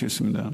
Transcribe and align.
드리시겠습니다. 0.00 0.50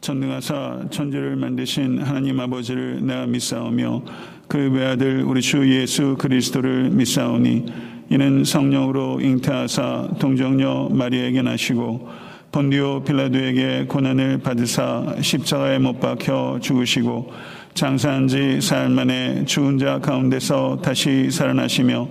전능하사 0.00 0.84
천지를 0.90 1.36
만드신 1.36 2.00
하나님 2.02 2.38
아버지를 2.38 3.04
내가 3.04 3.26
믿사오며 3.26 4.02
그 4.48 4.70
외아들 4.70 5.22
우리 5.24 5.40
주 5.40 5.68
예수 5.74 6.16
그리스도를 6.18 6.90
믿사오니 6.90 7.66
이는 8.10 8.44
성령으로 8.44 9.20
잉태하사 9.20 10.10
동정녀 10.20 10.90
마리에게 10.92 11.42
나시고 11.42 12.08
본디오 12.52 13.02
빌라도에게 13.02 13.86
고난을 13.88 14.38
받으사 14.38 15.16
십자가에 15.20 15.78
못 15.78 15.98
박혀 15.98 16.58
죽으시고 16.62 17.32
장사한 17.74 18.28
지 18.28 18.60
사흘 18.60 18.90
만에 18.90 19.44
죽은 19.44 19.78
자 19.78 19.98
가운데서 19.98 20.80
다시 20.82 21.30
살아나시며 21.30 22.08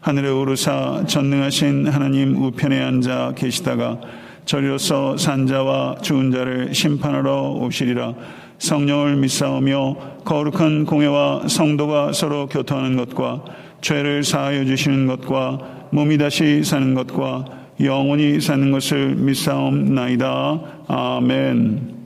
하늘에 0.00 0.28
오르사 0.28 1.04
전능하신 1.06 1.88
하나님 1.88 2.42
우편에 2.42 2.82
앉아 2.82 3.34
계시다가 3.36 4.00
저리로서 4.46 5.16
산자와 5.16 5.96
죽은 6.02 6.30
자를 6.30 6.72
심판하러 6.72 7.58
오시리라 7.60 8.14
성령을 8.58 9.16
믿사오며 9.16 9.96
거룩한 10.24 10.86
공예와 10.86 11.48
성도가 11.48 12.12
서로 12.12 12.46
교통하는 12.46 12.96
것과 12.96 13.44
죄를 13.82 14.24
사하여 14.24 14.64
주시는 14.64 15.06
것과 15.06 15.88
몸이 15.90 16.16
다시 16.16 16.64
사는 16.64 16.94
것과 16.94 17.44
영원히 17.80 18.40
사는 18.40 18.70
것을 18.70 19.16
믿사옵나이다. 19.16 20.60
아멘. 20.88 21.96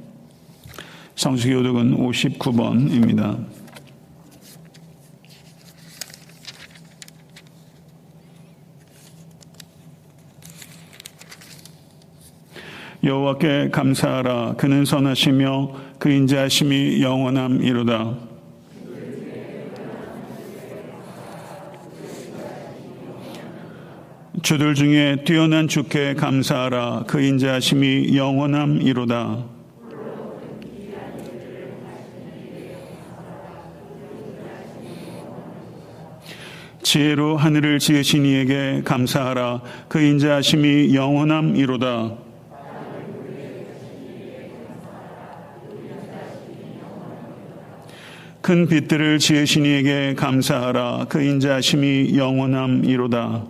성수기 1.15 1.55
오독은 1.55 1.97
59번입니다. 1.97 3.60
여호와께 13.03 13.71
감사하라 13.71 14.55
그는 14.59 14.85
선하시며 14.85 15.73
그 15.99 16.11
인자하심이 16.11 17.01
영원함이로다. 17.03 18.31
주들 24.43 24.75
중에 24.75 25.25
뛰어난 25.25 25.67
주께 25.67 26.15
감사하라 26.15 27.05
그 27.07 27.23
인자하심이 27.23 28.17
영원함이로다. 28.17 29.45
지혜로 36.83 37.37
하늘을 37.37 37.79
지으신 37.79 38.27
이에게 38.27 38.83
감사하라 38.85 39.63
그 39.89 40.01
인자하심이 40.01 40.95
영원함이로다. 40.95 42.30
큰 48.43 48.67
빛들을 48.67 49.19
지으신 49.19 49.67
이에게 49.67 50.15
감사하라 50.15 51.07
그 51.11 51.21
인자하심이 51.21 52.17
영원함이로다. 52.17 53.45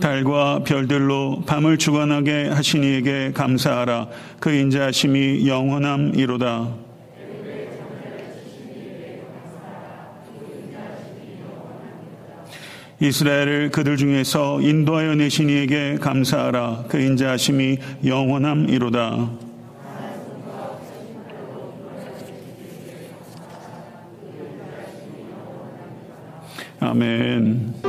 달과 0.00 0.62
별들로 0.64 1.42
밤을 1.46 1.78
주관하게 1.78 2.48
하신 2.50 2.84
이에게 2.84 3.32
감사하라 3.32 4.08
그 4.38 4.52
인자하심이 4.52 5.48
영원함이로다. 5.48 6.85
이스라엘을 13.00 13.70
그들 13.70 13.96
중에서 13.96 14.60
인도하여 14.60 15.14
내신 15.16 15.50
이에게 15.50 15.96
감사하라 16.00 16.84
그 16.88 16.98
인자하심이 16.98 17.78
영원함이로다. 18.04 19.30
아멘. 26.80 27.85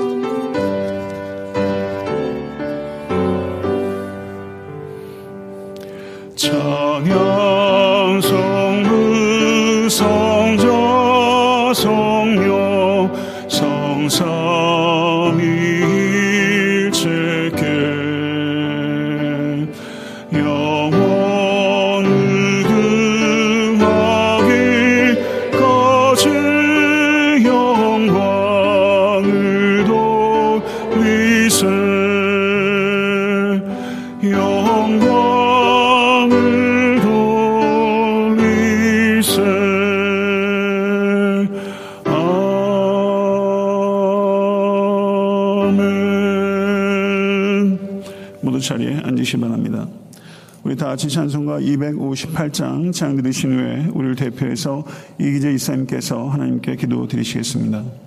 같이 50.97 51.09
찬송가 51.09 51.59
258장 51.59 52.91
찬양 52.91 53.17
들으신 53.17 53.53
후에 53.53 53.85
우리를 53.93 54.15
대표해서 54.15 54.83
이기재 55.19 55.53
이사님께서 55.53 56.27
하나님께 56.27 56.75
기도 56.75 57.07
드리시겠습니다. 57.07 58.06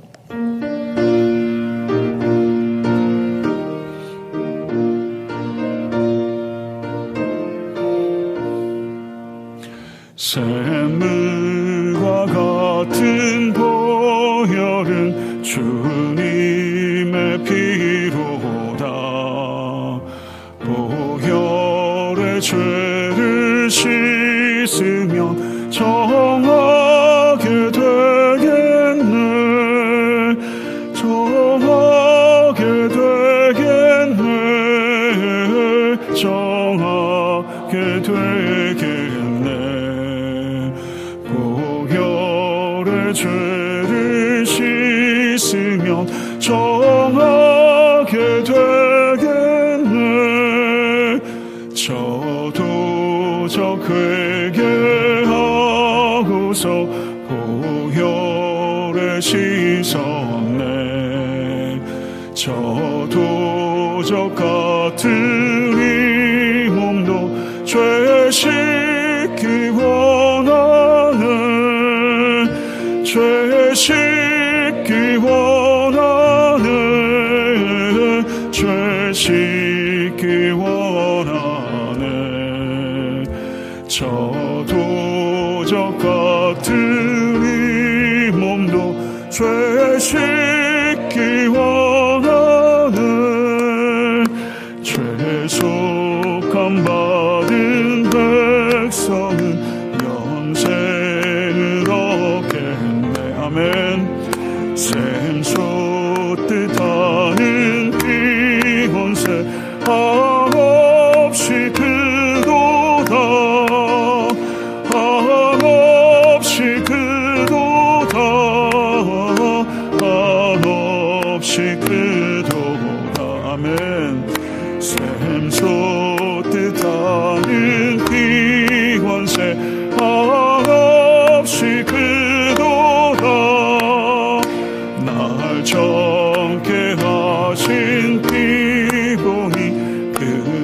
죄 73.75 74.10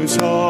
감사 0.07 0.46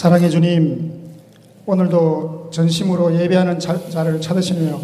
사랑해 0.00 0.30
주님, 0.30 0.92
오늘도 1.66 2.48
전심으로 2.54 3.20
예배하는 3.20 3.58
자 3.58 4.02
를 4.02 4.18
찾으시며 4.18 4.80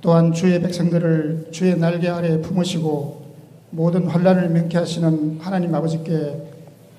또한 0.00 0.32
주의 0.32 0.58
백성들을 0.58 1.48
주의 1.50 1.78
날개 1.78 2.08
아래 2.08 2.40
품으시고 2.40 3.26
모든 3.68 4.08
환란을 4.08 4.48
명쾌하시는 4.48 5.36
하나님 5.38 5.74
아버지께 5.74 6.48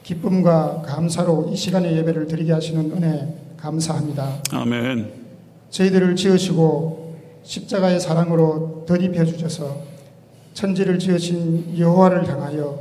기쁨과 0.03 0.83
감사로 0.85 1.49
이 1.51 1.55
시간에 1.55 1.91
예배를 1.97 2.27
드리게 2.27 2.53
하시는 2.53 2.91
은혜 2.91 3.35
감사합니다. 3.57 4.43
아멘. 4.51 5.11
저희들을 5.71 6.15
지으시고 6.17 7.15
십자가의 7.41 7.99
사랑으로 7.99 8.85
덧입혀 8.85 9.25
주셔서 9.25 9.75
천지를 10.53 10.99
지으신 10.99 11.79
여호와를 11.79 12.29
향하여 12.29 12.77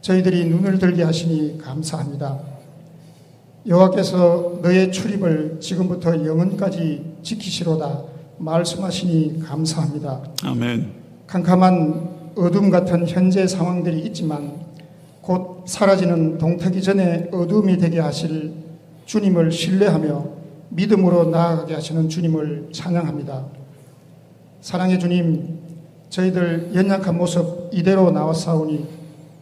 저희들이 0.00 0.46
눈을 0.46 0.80
들게 0.80 1.04
하시니 1.04 1.58
감사합니다. 1.58 2.57
여호와께서 3.68 4.60
너의 4.62 4.90
출입을 4.90 5.58
지금부터 5.60 6.24
영원까지 6.24 7.18
지키시로다 7.22 8.02
말씀하시니 8.38 9.42
감사합니다. 9.44 10.22
아멘. 10.44 10.90
캄캄한 11.26 12.32
어둠 12.36 12.70
같은 12.70 13.06
현재 13.06 13.46
상황들이 13.46 14.00
있지만 14.06 14.54
곧 15.20 15.64
사라지는 15.66 16.38
동태기 16.38 16.80
전에 16.80 17.28
어둠이 17.30 17.76
되게 17.76 18.00
하실 18.00 18.54
주님을 19.04 19.52
신뢰하며 19.52 20.24
믿음으로 20.70 21.24
나아가게 21.28 21.74
하시는 21.74 22.08
주님을 22.08 22.70
찬양합니다. 22.72 23.44
사랑의 24.62 24.98
주님, 24.98 25.58
저희들 26.08 26.70
연약한 26.74 27.18
모습 27.18 27.68
이대로 27.72 28.10
나왔사오니 28.12 28.86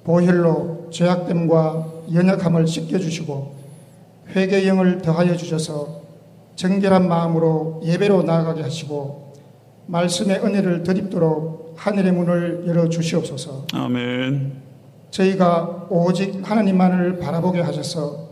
보혈로 0.03 0.89
죄악됨과 0.91 1.93
연약함을 2.13 2.67
씻겨주시고 2.67 3.56
회개 4.35 4.67
영을 4.67 5.03
더하여 5.03 5.37
주셔서 5.37 6.03
정결한 6.57 7.09
마음으로 7.09 7.81
예배로 7.85 8.23
나아가게 8.23 8.63
하시고 8.63 9.33
말씀의 9.87 10.41
은혜를 10.45 10.83
덧입도록 10.83 11.75
하늘의 11.77 12.13
문을 12.13 12.65
열어 12.67 12.89
주시옵소서. 12.89 13.67
아멘. 13.75 14.53
저희가 15.11 15.87
오직 15.89 16.41
하나님만을 16.43 17.19
바라보게 17.19 17.61
하셔서 17.61 18.27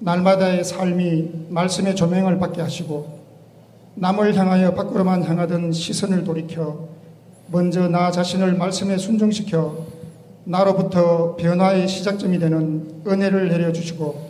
날마다의 0.00 0.64
삶이 0.64 1.46
말씀의 1.48 1.94
조명을 1.94 2.38
받게 2.38 2.60
하시고 2.60 3.18
남을 3.94 4.36
향하여 4.36 4.74
밖으로만 4.74 5.24
향하던 5.24 5.72
시선을 5.72 6.24
돌이켜 6.24 6.88
먼저 7.48 7.88
나 7.88 8.10
자신을 8.10 8.54
말씀에 8.54 8.96
순종시켜 8.96 9.86
나로부터 10.44 11.36
변화의 11.36 11.88
시작점이 11.88 12.38
되는 12.38 13.02
은혜를 13.06 13.48
내려 13.48 13.72
주시고 13.72 14.27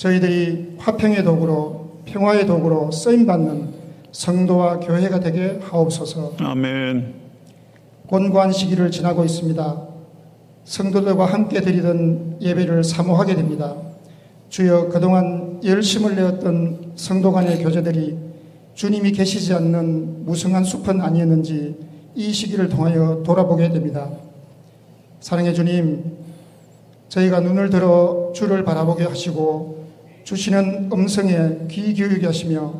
저희들이 0.00 0.76
화평의 0.78 1.24
도구로 1.24 2.00
평화의 2.06 2.46
도구로 2.46 2.90
쓰임 2.90 3.26
받는 3.26 3.68
성도와 4.12 4.80
교회가 4.80 5.20
되게 5.20 5.58
하옵소서. 5.60 6.36
아멘. 6.38 7.12
곤고한 8.06 8.50
시기를 8.50 8.90
지나고 8.90 9.26
있습니다. 9.26 9.82
성도들과 10.64 11.26
함께 11.26 11.60
드리던 11.60 12.38
예배를 12.40 12.82
사모하게 12.82 13.34
됩니다. 13.34 13.76
주여 14.48 14.88
그동안 14.88 15.60
열심을 15.62 16.16
내었던 16.16 16.92
성도 16.96 17.30
간의 17.30 17.62
교제들이 17.62 18.16
주님이 18.72 19.12
계시지 19.12 19.52
않는 19.52 20.24
무성한 20.24 20.64
숲은 20.64 21.02
아니었는지 21.02 21.76
이 22.14 22.32
시기를 22.32 22.70
통하여 22.70 23.22
돌아보게 23.22 23.68
됩니다. 23.68 24.08
사랑의 25.20 25.54
주님, 25.54 26.16
저희가 27.10 27.40
눈을 27.40 27.68
들어 27.68 28.32
주를 28.34 28.64
바라보게 28.64 29.04
하시고 29.04 29.79
주시는 30.30 30.90
음성에 30.92 31.66
귀 31.68 31.92
기울게 31.92 32.24
하시며 32.24 32.72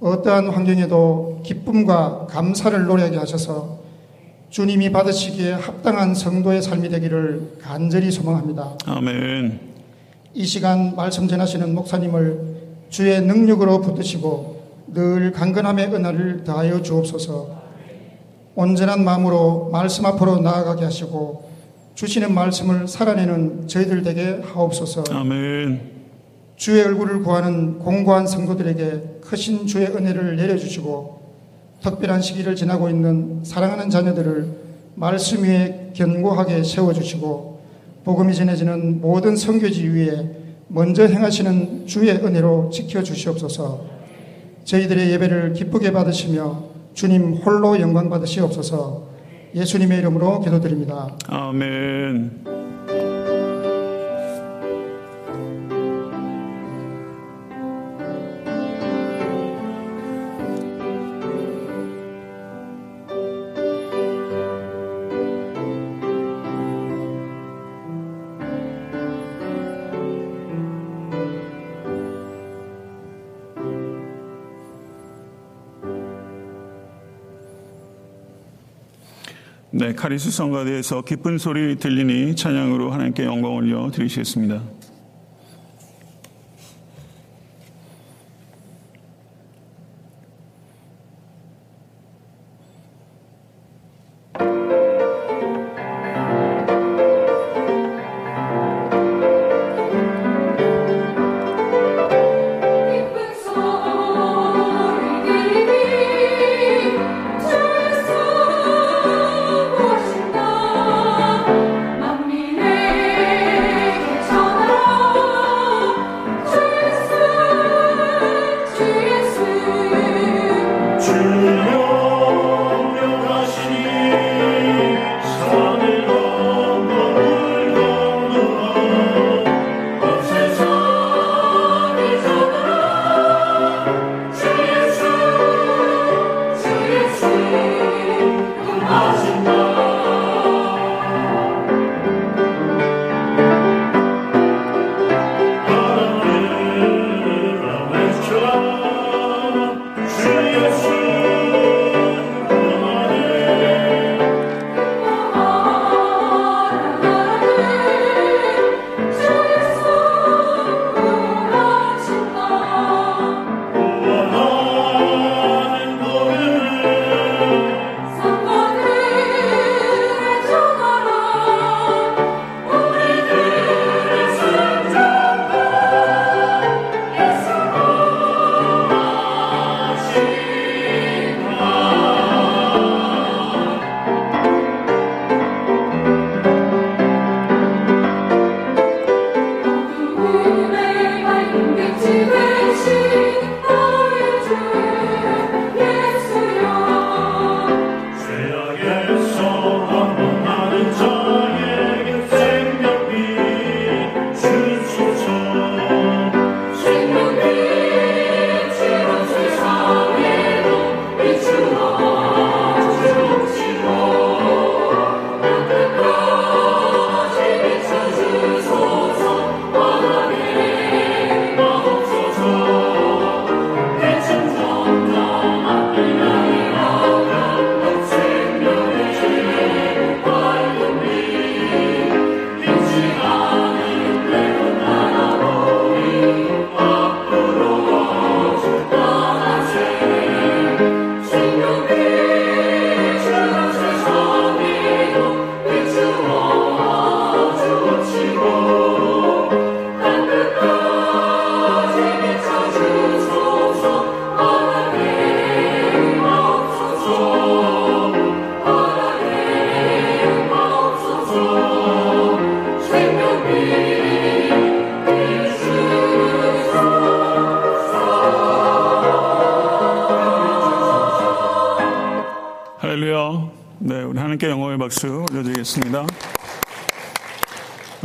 어떠한 0.00 0.48
환경에도 0.48 1.42
기쁨과 1.44 2.26
감사를 2.30 2.86
노래하게 2.86 3.18
하셔서 3.18 3.80
주님이 4.48 4.90
받으시기에 4.90 5.52
합당한 5.52 6.14
성도의 6.14 6.62
삶이 6.62 6.88
되기를 6.88 7.58
간절히 7.60 8.10
소망합니다. 8.10 8.78
아멘. 8.86 9.60
이 10.32 10.46
시간 10.46 10.96
말씀 10.96 11.28
전하시는 11.28 11.74
목사님을 11.74 12.40
주의 12.88 13.20
능력으로 13.20 13.82
붙드시고 13.82 14.62
늘 14.94 15.32
강건함의 15.32 15.88
은혜를 15.88 16.44
더하여 16.44 16.80
주옵소서. 16.80 17.62
온전한 18.54 19.04
마음으로 19.04 19.68
말씀 19.70 20.06
앞으로 20.06 20.38
나아가게 20.38 20.84
하시고 20.84 21.50
주시는 21.94 22.32
말씀을 22.32 22.88
살아내는 22.88 23.68
저희들 23.68 24.02
되게 24.02 24.40
하옵소서. 24.42 25.04
아멘. 25.10 25.93
주의 26.56 26.82
얼굴을 26.82 27.22
구하는 27.22 27.78
공고한 27.78 28.26
성도들에게 28.26 29.20
크신 29.20 29.66
주의 29.66 29.86
은혜를 29.86 30.36
내려주시고 30.36 31.22
특별한 31.82 32.22
시기를 32.22 32.56
지나고 32.56 32.88
있는 32.88 33.44
사랑하는 33.44 33.90
자녀들을 33.90 34.64
말씀 34.94 35.42
위에 35.42 35.90
견고하게 35.94 36.62
세워주시고 36.62 37.60
복음이 38.04 38.34
전해지는 38.34 39.00
모든 39.00 39.36
성교지 39.36 39.88
위에 39.88 40.30
먼저 40.68 41.06
행하시는 41.06 41.86
주의 41.86 42.10
은혜로 42.10 42.70
지켜주시옵소서 42.70 43.84
저희들의 44.64 45.10
예배를 45.12 45.52
기쁘게 45.52 45.92
받으시며 45.92 46.64
주님 46.94 47.34
홀로 47.34 47.78
영광 47.80 48.08
받으시옵소서 48.08 49.14
예수님의 49.54 49.98
이름으로 49.98 50.40
기도드립니다. 50.40 51.16
아멘. 51.28 52.63
네, 79.84 79.92
카리스 79.92 80.30
성가대에서 80.30 81.02
기쁜 81.02 81.36
소리 81.36 81.76
들리니 81.76 82.36
찬양으로 82.36 82.90
하나님께 82.90 83.26
영광 83.26 83.54
올려 83.54 83.90
드리시겠습니다. 83.90 84.62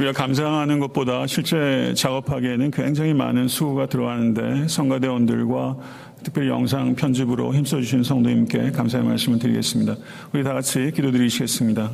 우리가 0.09 0.11
감상하는 0.13 0.79
것보다 0.79 1.27
실제 1.27 1.93
작업하기에는 1.95 2.71
굉장히 2.71 3.13
많은 3.13 3.47
수고가 3.47 3.87
들어가는데 3.87 4.67
성가대원들과 4.67 5.77
특별히 6.23 6.49
영상 6.49 6.95
편집으로 6.95 7.53
힘써주신 7.53 8.03
성도님께 8.03 8.71
감사의 8.71 9.03
말씀을 9.03 9.39
드리겠습니다. 9.39 9.95
우리 10.33 10.43
다 10.43 10.53
같이 10.53 10.91
기도드리시겠습니다. 10.95 11.91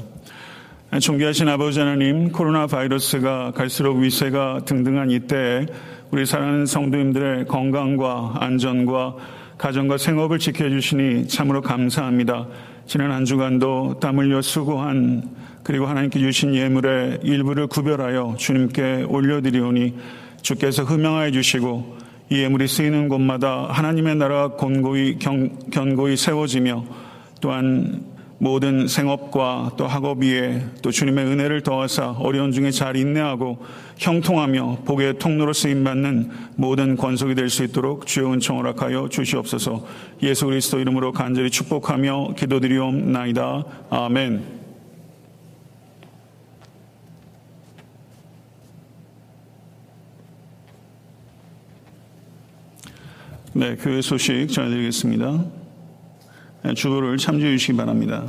존귀하신 0.99 1.47
아버지 1.49 1.79
하나님, 1.79 2.31
코로나 2.31 2.67
바이러스가 2.67 3.51
갈수록 3.51 3.97
위세가 3.97 4.61
등등한 4.65 5.11
이때에 5.11 5.65
우리 6.11 6.25
사랑하는 6.25 6.65
성도님들의 6.65 7.45
건강과 7.47 8.37
안전과 8.39 9.15
가정과 9.57 9.97
생업을 9.97 10.39
지켜주시니 10.39 11.27
참으로 11.27 11.61
감사합니다. 11.61 12.47
지난 12.87 13.11
한 13.11 13.25
주간도 13.25 13.99
땀 13.99 14.19
흘려 14.19 14.41
수고한 14.41 15.23
그리고 15.63 15.87
하나님께 15.87 16.19
주신 16.19 16.53
예물의 16.53 17.19
일부를 17.23 17.67
구별하여 17.67 18.35
주님께 18.37 19.05
올려드리오니 19.09 19.95
주께서 20.41 20.83
흠명하여 20.83 21.31
주시고 21.31 21.97
이 22.29 22.39
예물이 22.39 22.67
쓰이는 22.67 23.09
곳마다 23.09 23.67
하나님의 23.69 24.15
나라가 24.15 24.55
곤고히 24.55 25.17
경, 25.17 25.49
견고히 25.71 26.17
세워지며 26.17 26.85
또한 27.41 28.14
모든 28.37 28.87
생업과 28.87 29.71
또 29.77 29.87
학업 29.87 30.21
위에 30.21 30.65
또 30.81 30.91
주님의 30.91 31.25
은혜를 31.25 31.61
더하사 31.61 32.11
어려운 32.19 32.51
중에 32.51 32.71
잘 32.71 32.97
인내하고 32.97 33.59
형통하며 33.97 34.79
복의 34.85 35.19
통로로 35.19 35.53
쓰임받는 35.53 36.31
모든 36.57 36.97
권속이 36.97 37.33
될 37.33 37.49
수 37.49 37.63
있도록 37.63 38.05
주여 38.05 38.33
은총 38.33 38.57
허락하여 38.57 39.07
주시옵소서 39.09 39.85
예수 40.23 40.45
그리스도 40.47 40.79
이름으로 40.79 41.11
간절히 41.11 41.49
축복하며 41.49 42.33
기도드리옵나이다. 42.37 43.63
아멘. 43.89 44.55
네, 53.53 53.77
교회 53.77 54.01
소식 54.01 54.47
전해드리겠습니다. 54.49 55.64
네, 56.65 56.73
주보를 56.73 57.17
참조해 57.17 57.51
주시기 57.57 57.77
바랍니다. 57.77 58.25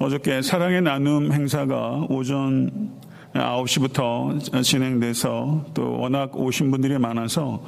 어저께 0.00 0.42
사랑의 0.42 0.82
나눔 0.82 1.30
행사가 1.30 2.04
오전 2.08 2.90
9시부터 3.32 4.62
진행돼서 4.64 5.66
또 5.74 6.00
워낙 6.00 6.36
오신 6.36 6.72
분들이 6.72 6.98
많아서 6.98 7.62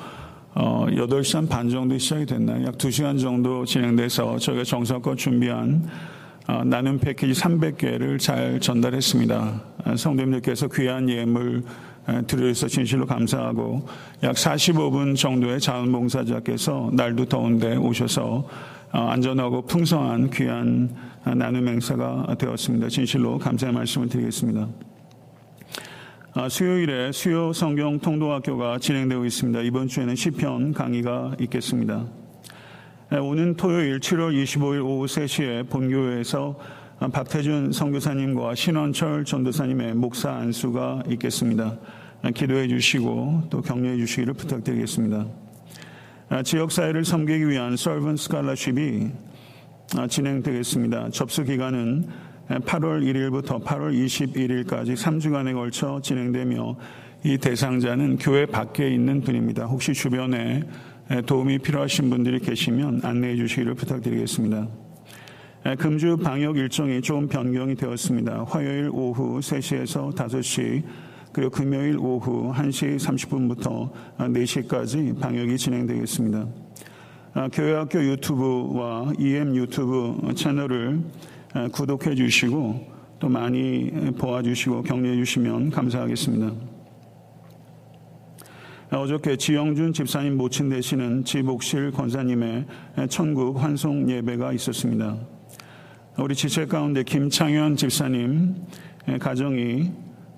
어, 0.55 0.87
8시 0.89 1.37
한 1.37 1.47
반 1.47 1.71
정도 1.71 1.97
시작이 1.97 2.27
됐나요? 2.27 2.67
약 2.67 2.79
2시간 2.79 3.21
정도 3.21 3.65
진행돼서 3.65 4.39
저희가 4.39 4.65
정성껏 4.65 5.17
준비한 5.17 5.89
어, 6.49 6.65
나눔 6.65 6.99
패키지 6.99 7.41
300개를 7.41 8.19
잘 8.19 8.59
전달했습니다. 8.59 9.63
성도님들께서 9.97 10.67
귀한 10.67 11.09
예물 11.09 11.63
드려주셔서 12.27 12.69
진실로 12.69 13.07
감사하고 13.07 13.87
약 14.23 14.35
45분 14.35 15.17
정도의 15.17 15.61
자원봉사자께서 15.61 16.91
날도 16.93 17.27
더운데 17.27 17.77
오셔서 17.77 18.49
어, 18.93 18.99
안전하고 18.99 19.67
풍성한 19.67 20.31
귀한 20.31 20.91
나눔 21.25 21.69
행사가 21.69 22.35
되었습니다. 22.39 22.89
진실로 22.89 23.39
감사의 23.39 23.73
말씀을 23.73 24.09
드리겠습니다. 24.09 24.69
아, 26.33 26.49
수요일에 26.49 27.13
수요 27.13 27.53
성경 27.53 27.99
통도학교가 27.99 28.79
진행되고 28.79 29.25
있습니다. 29.25 29.61
이번 29.63 29.89
주에는 29.89 30.15
시편 30.15 30.73
강의가 30.73 31.35
있겠습니다. 31.41 32.07
오는 33.21 33.57
토요일 33.57 33.99
7월 33.99 34.41
25일 34.41 34.85
오후 34.85 35.07
3시에 35.07 35.69
본교회에서 35.69 36.57
박태준 37.09 37.73
선교사님과 37.73 38.55
신원철 38.55 39.25
전도사님의 39.25 39.95
목사 39.95 40.33
안수가 40.33 41.05
있겠습니다. 41.09 41.79
기도해 42.35 42.69
주시고 42.69 43.45
또 43.49 43.63
격려해 43.63 43.97
주시기를 43.97 44.35
부탁드리겠습니다. 44.35 45.27
아, 46.29 46.43
지역사회를 46.43 47.07
섬기기 47.07 47.49
위한 47.49 47.79
설번 47.79 48.19
스칼라십이 48.19 49.13
아, 49.97 50.07
진행되겠습니다. 50.07 51.09
접수 51.09 51.43
기간은 51.43 52.07
8월 52.51 53.03
1일부터 53.03 53.65
8월 53.65 53.95
21일까지 53.95 54.95
3주간에 54.95 55.55
걸쳐 55.55 56.03
진행되며 56.03 56.77
이 57.25 57.39
대상자는 57.39 58.19
교회 58.19 58.45
밖에 58.45 58.91
있는 58.91 59.23
분입니다. 59.23 59.65
혹시 59.65 59.95
주변에 59.95 60.65
도움이 61.25 61.61
필요하신 61.61 62.11
분들이 62.11 62.41
계시면 62.41 63.01
안내해 63.05 63.37
주시기를 63.37 63.75
부탁드리겠습니다. 63.75 64.69
금주 65.79 66.17
방역 66.17 66.57
일정이 66.57 67.03
좀 67.03 67.29
변경이 67.29 67.75
되었습니다. 67.75 68.45
화요일 68.49 68.89
오후 68.93 69.41
3시에서 69.41 70.15
5시, 70.15 70.83
그리고 71.33 71.51
금요일 71.51 71.99
오후 71.99 72.51
1시 72.53 72.99
30분부터 72.99 73.91
4시까지 74.19 75.21
방역이 75.21 75.59
진행되겠습니다. 75.59 76.49
교회학교 77.53 78.03
유튜브와 78.03 79.13
EM 79.19 79.55
유튜브 79.55 80.33
채널을 80.35 81.03
구독해 81.73 82.15
주시고 82.15 82.87
또 83.19 83.29
많이 83.29 83.91
보아주시고 84.17 84.83
격려해 84.83 85.17
주시면 85.17 85.71
감사하겠습니다. 85.71 86.53
어저께 88.93 89.37
지영준 89.37 89.93
집사님 89.93 90.37
모친 90.37 90.71
되시는 90.71 91.25
지복실 91.25 91.93
권사님의 91.93 92.65
천국 93.09 93.63
환송 93.63 94.11
예배가 94.11 94.55
있었습니다. 94.55 95.19
우리 96.21 96.35
지체 96.35 96.67
가운데 96.67 97.03
김창현 97.03 97.77
집사님 97.77 98.55
가정이 99.19 99.91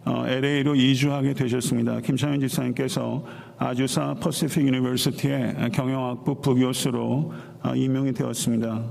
LA로 0.07 0.77
이주하게 0.77 1.35
되셨습니다. 1.35 2.01
김창현 2.01 2.38
집사님께서 2.38 3.25
Azusa 3.59 4.14
Pacific 4.14 4.64
University의 4.64 5.70
경영학부 5.73 6.40
부교수로 6.40 7.33
임명이 7.75 8.12
되었습니다. 8.12 8.85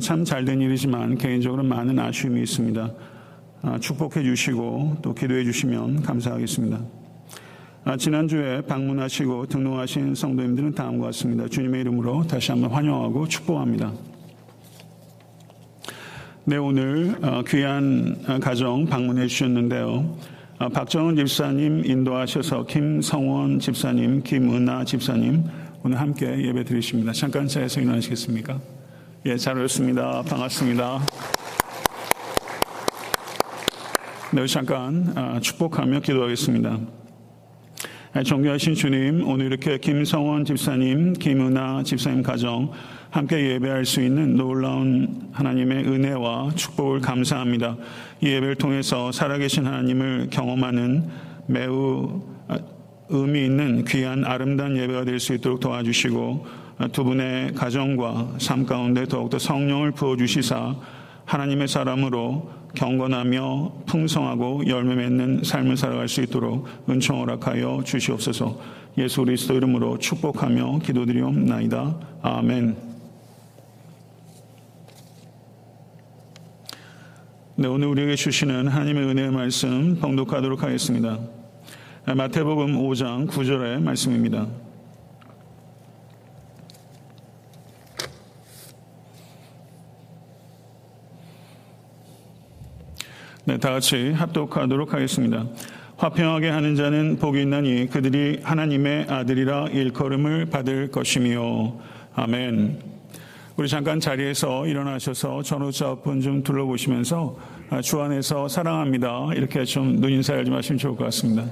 참 0.00 0.24
잘된 0.24 0.60
일이지만 0.60 1.18
개인적으로 1.18 1.64
많은 1.64 1.98
아쉬움이 1.98 2.40
있습니다. 2.42 2.92
축복해 3.80 4.22
주시고 4.22 4.98
또 5.02 5.12
기도해 5.12 5.42
주시면 5.42 6.02
감사하겠습니다. 6.02 6.80
지난주에 7.98 8.60
방문하시고 8.62 9.46
등록하신 9.46 10.14
성도님들은 10.14 10.76
다음과 10.76 11.06
같습니다. 11.06 11.48
주님의 11.48 11.80
이름으로 11.80 12.24
다시 12.28 12.52
한번 12.52 12.70
환영하고 12.70 13.26
축복합니다. 13.26 13.92
네, 16.44 16.56
오늘 16.56 17.16
귀한 17.48 18.40
가정 18.40 18.86
방문해 18.86 19.26
주셨는데요. 19.26 20.16
박정은 20.72 21.16
집사님 21.16 21.84
인도하셔서 21.84 22.64
김성원 22.64 23.58
집사님, 23.60 24.22
김은아 24.22 24.84
집사님 24.84 25.44
오늘 25.84 26.00
함께 26.00 26.26
예배 26.26 26.64
드리십니다. 26.64 27.12
잠깐 27.12 27.46
자리에서 27.46 27.80
일어나시겠습니까? 27.80 28.58
예, 29.26 29.36
잘 29.36 29.58
오셨습니다. 29.58 30.22
반갑습니다. 30.22 31.00
네, 34.32 34.46
잠깐 34.46 35.12
아, 35.16 35.40
축복하며 35.40 36.00
기도하겠습니다. 36.00 36.99
아, 38.12 38.24
존귀하신 38.24 38.74
주님, 38.74 39.28
오늘 39.28 39.46
이렇게 39.46 39.78
김성원 39.78 40.44
집사님, 40.44 41.12
김은아 41.12 41.84
집사님 41.84 42.24
가정 42.24 42.72
함께 43.10 43.52
예배할 43.52 43.84
수 43.84 44.00
있는 44.02 44.34
놀라운 44.34 45.28
하나님의 45.30 45.84
은혜와 45.84 46.50
축복을 46.56 47.00
감사합니다. 47.00 47.76
이 48.20 48.26
예배를 48.26 48.56
통해서 48.56 49.12
살아계신 49.12 49.64
하나님을 49.64 50.26
경험하는 50.30 51.04
매우 51.46 52.20
아, 52.48 52.58
의미 53.10 53.44
있는 53.44 53.84
귀한 53.84 54.24
아름다운 54.24 54.76
예배가 54.76 55.04
될 55.04 55.20
수 55.20 55.32
있도록 55.34 55.60
도와주시고 55.60 56.46
두 56.92 57.04
분의 57.04 57.52
가정과 57.54 58.38
삶 58.38 58.66
가운데 58.66 59.04
더욱더 59.04 59.38
성령을 59.38 59.92
부어주시사 59.92 60.74
하나님의 61.26 61.68
사람으로 61.68 62.50
경건하며 62.74 63.72
풍성하고 63.86 64.66
열매 64.66 64.94
맺는 64.94 65.42
삶을 65.44 65.76
살아갈 65.76 66.08
수 66.08 66.22
있도록 66.22 66.66
은총 66.88 67.20
허락하여 67.20 67.82
주시옵소서 67.84 68.60
예수 68.98 69.24
그리스도 69.24 69.54
이름으로 69.54 69.98
축복하며 69.98 70.80
기도드리옵나이다. 70.80 71.96
아멘. 72.22 72.76
네, 77.56 77.68
오늘 77.68 77.88
우리에게 77.88 78.16
주시는 78.16 78.68
하나님의 78.68 79.04
은혜의 79.04 79.30
말씀 79.30 79.98
봉독하도록 80.00 80.62
하겠습니다. 80.62 81.18
마태복음 82.06 82.78
5장 82.78 83.28
9절의 83.28 83.82
말씀입니다. 83.82 84.46
네, 93.50 93.58
다 93.58 93.72
같이 93.72 94.12
합독하도록 94.12 94.94
하겠습니다. 94.94 95.44
화평하게 95.96 96.50
하는 96.50 96.76
자는 96.76 97.18
복이 97.18 97.42
있나니 97.42 97.88
그들이 97.90 98.38
하나님의 98.44 99.06
아들이라 99.08 99.70
일컬음을 99.72 100.46
받을 100.46 100.92
것이며 100.92 101.74
아멘. 102.14 102.78
우리 103.56 103.68
잠깐 103.68 103.98
자리에서 103.98 104.68
일어나셔서 104.68 105.42
전우자분 105.42 106.20
좀 106.20 106.44
둘러보시면서 106.44 107.36
아, 107.70 107.80
주 107.80 108.00
안에서 108.00 108.46
사랑합니다. 108.46 109.30
이렇게 109.34 109.64
좀 109.64 109.96
눈인사를 109.96 110.44
좀 110.44 110.54
하시면 110.54 110.78
좋을 110.78 110.94
것 110.94 111.02
같습니다. 111.06 111.44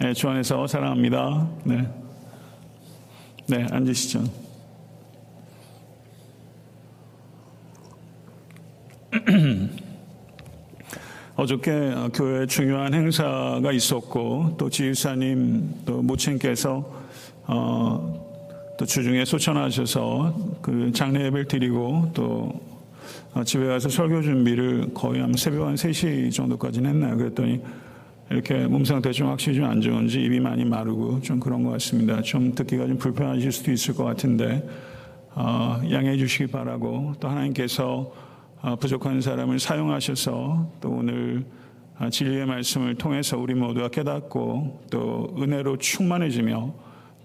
네, 0.00 0.14
주 0.14 0.30
안에서 0.30 0.66
사랑합니다. 0.66 1.46
네. 1.64 1.86
네, 3.48 3.66
앉으시죠. 3.70 4.51
어저께 11.42 11.92
교회 12.14 12.46
중요한 12.46 12.94
행사가 12.94 13.72
있었고 13.72 14.54
또 14.56 14.70
지휘사님 14.70 15.74
또 15.84 16.00
모친께서 16.00 16.88
어, 17.48 18.74
또 18.78 18.86
주중에 18.86 19.24
소천하셔서 19.24 20.60
그 20.62 20.92
장례 20.94 21.24
예배를 21.24 21.48
드리고 21.48 22.12
또 22.14 22.52
어, 23.34 23.42
집에 23.42 23.66
가서 23.66 23.88
설교 23.88 24.22
준비를 24.22 24.94
거의 24.94 25.20
한 25.20 25.32
새벽 25.32 25.66
한 25.66 25.74
3시 25.74 26.32
정도까지는 26.32 26.90
했나요? 26.90 27.16
그랬더니 27.16 27.60
이렇게 28.30 28.64
몸 28.68 28.84
상태 28.84 29.10
좀 29.10 29.26
확실히 29.26 29.56
좀 29.56 29.64
안 29.64 29.80
좋은지 29.80 30.22
입이 30.22 30.38
많이 30.38 30.64
마르고 30.64 31.22
좀 31.22 31.40
그런 31.40 31.64
것 31.64 31.70
같습니다. 31.70 32.22
좀 32.22 32.54
듣기가 32.54 32.86
좀 32.86 32.98
불편하실 32.98 33.50
수도 33.50 33.72
있을 33.72 33.94
것 33.94 34.04
같은데 34.04 34.64
어, 35.34 35.82
양해해 35.90 36.16
주시기 36.16 36.52
바라고 36.52 37.14
또 37.18 37.26
하나님께서 37.26 38.12
어, 38.14 38.31
부족한 38.78 39.20
사람을 39.20 39.58
사용하셔서 39.58 40.72
또 40.80 40.90
오늘 40.90 41.44
어, 41.98 42.08
진리의 42.08 42.46
말씀을 42.46 42.94
통해서 42.94 43.36
우리 43.36 43.54
모두가 43.54 43.88
깨닫고 43.88 44.86
또 44.90 45.34
은혜로 45.38 45.78
충만해지며 45.78 46.74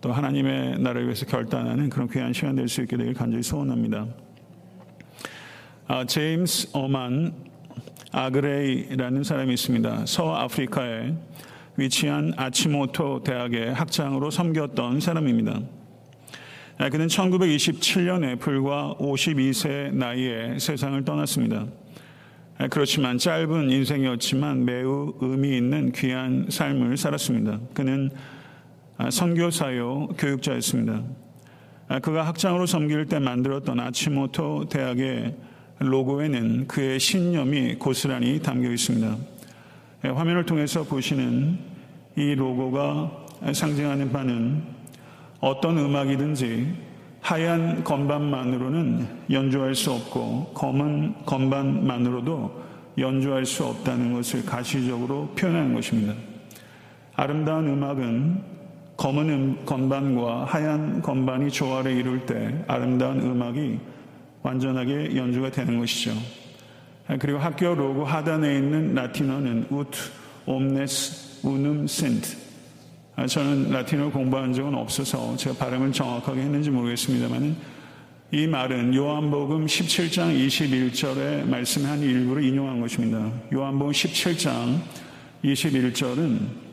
또 0.02 0.12
하나님의 0.12 0.80
나라를 0.80 1.04
위해서 1.06 1.26
결단하는 1.26 1.90
그런 1.90 2.10
귀한 2.10 2.34
시간 2.34 2.56
될 2.56 2.68
수 2.68 2.82
있게 2.82 2.98
되길 2.98 3.14
간절히 3.14 3.44
소원합니다. 3.44 4.08
아, 5.88 6.06
제임스 6.06 6.70
어만 6.74 7.34
아그레이라는 8.12 9.24
사람이 9.24 9.54
있습니다. 9.54 10.06
서아프리카에 10.06 11.14
위치한 11.78 12.34
아치모토 12.36 13.24
대학의 13.24 13.74
학장으로 13.74 14.32
섬겼던 14.32 15.00
사람입니다. 15.00 15.62
아, 16.80 16.90
그는 16.90 17.08
1927년에 17.08 18.40
불과 18.40 18.96
52세 19.00 19.92
나이에 19.96 20.60
세상을 20.60 21.04
떠났습니다. 21.06 21.66
아, 22.60 22.68
그렇지만 22.68 23.18
짧은 23.18 23.72
인생이었지만 23.72 24.64
매우 24.64 25.16
의미 25.20 25.58
있는 25.58 25.92
귀한 25.92 26.46
삶을 26.50 26.98
살았습니다. 26.98 27.60
그는 27.74 28.12
아, 28.98 29.10
선교사요 29.10 30.10
교육자였습니다. 30.20 31.02
아, 31.88 31.98
그가 31.98 32.28
학장으로 32.28 32.68
섬길 32.68 33.08
때 33.08 33.18
만들었던 33.18 33.80
아치모토 33.80 34.70
대학의 34.70 35.36
로고에는 35.80 36.68
그의 36.68 37.00
신념이 37.00 37.76
고스란히 37.76 38.40
담겨 38.40 38.70
있습니다. 38.70 39.18
예, 40.06 40.10
화면을 40.10 40.46
통해서 40.46 40.84
보시는 40.84 41.58
이 42.16 42.36
로고가 42.36 43.26
상징하는 43.52 44.12
바는 44.12 44.77
어떤 45.48 45.78
음악이든지 45.78 46.68
하얀 47.22 47.82
건반만으로는 47.84 49.08
연주할 49.32 49.76
수 49.76 49.94
없고 49.94 50.52
검은 50.54 51.26
건반만으로도 51.26 52.68
연주할 52.98 53.46
수 53.46 53.64
없다는 53.64 54.14
것을 54.14 54.46
가시적으로 54.46 55.30
표현하는 55.38 55.74
것입니다. 55.74 56.14
아름다운 57.16 57.68
음악은 57.70 58.42
검은 58.98 59.30
음, 59.30 59.66
건반과 59.66 60.46
하얀 60.46 61.02
건반이 61.02 61.50
조화를 61.50 61.94
이룰 61.94 62.26
때 62.26 62.54
아름다운 62.68 63.22
음악이 63.22 63.80
완전하게 64.42 65.16
연주가 65.16 65.50
되는 65.50 65.80
것이죠. 65.80 66.12
그리고 67.20 67.40
학교 67.40 67.74
로고 67.74 68.04
하단에 68.04 68.58
있는 68.58 68.94
라틴어는 68.94 69.68
우트, 69.70 69.98
옴네스, 70.46 71.48
우눔, 71.48 71.88
신트. 71.88 72.47
저는 73.26 73.72
라틴어 73.72 74.12
공부한 74.12 74.54
적은 74.54 74.76
없어서 74.76 75.36
제가 75.38 75.58
발음을 75.58 75.92
정확하게 75.92 76.42
했는지 76.42 76.70
모르겠습니다만 76.70 77.56
이 78.32 78.46
말은 78.46 78.94
요한복음 78.94 79.66
17장 79.66 80.38
21절의 80.38 81.48
말씀의 81.48 81.88
한 81.88 82.00
일부를 82.00 82.44
인용한 82.44 82.80
것입니다. 82.80 83.32
요한복음 83.52 83.92
17장 83.92 84.80
21절은 85.44 86.68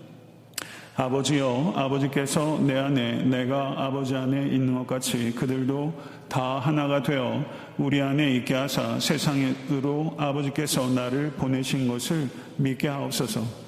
아버지여 0.96 1.72
아버지께서 1.76 2.60
내 2.60 2.76
안에 2.76 3.24
내가 3.24 3.74
아버지 3.78 4.14
안에 4.14 4.48
있는 4.48 4.74
것 4.74 4.86
같이 4.86 5.32
그들도 5.32 5.98
다 6.28 6.58
하나가 6.58 7.02
되어 7.02 7.42
우리 7.78 8.02
안에 8.02 8.36
있게 8.36 8.54
하사 8.54 9.00
세상으로 9.00 10.14
아버지께서 10.18 10.88
나를 10.90 11.30
보내신 11.32 11.88
것을 11.88 12.28
믿게 12.58 12.88
하옵소서. 12.88 13.63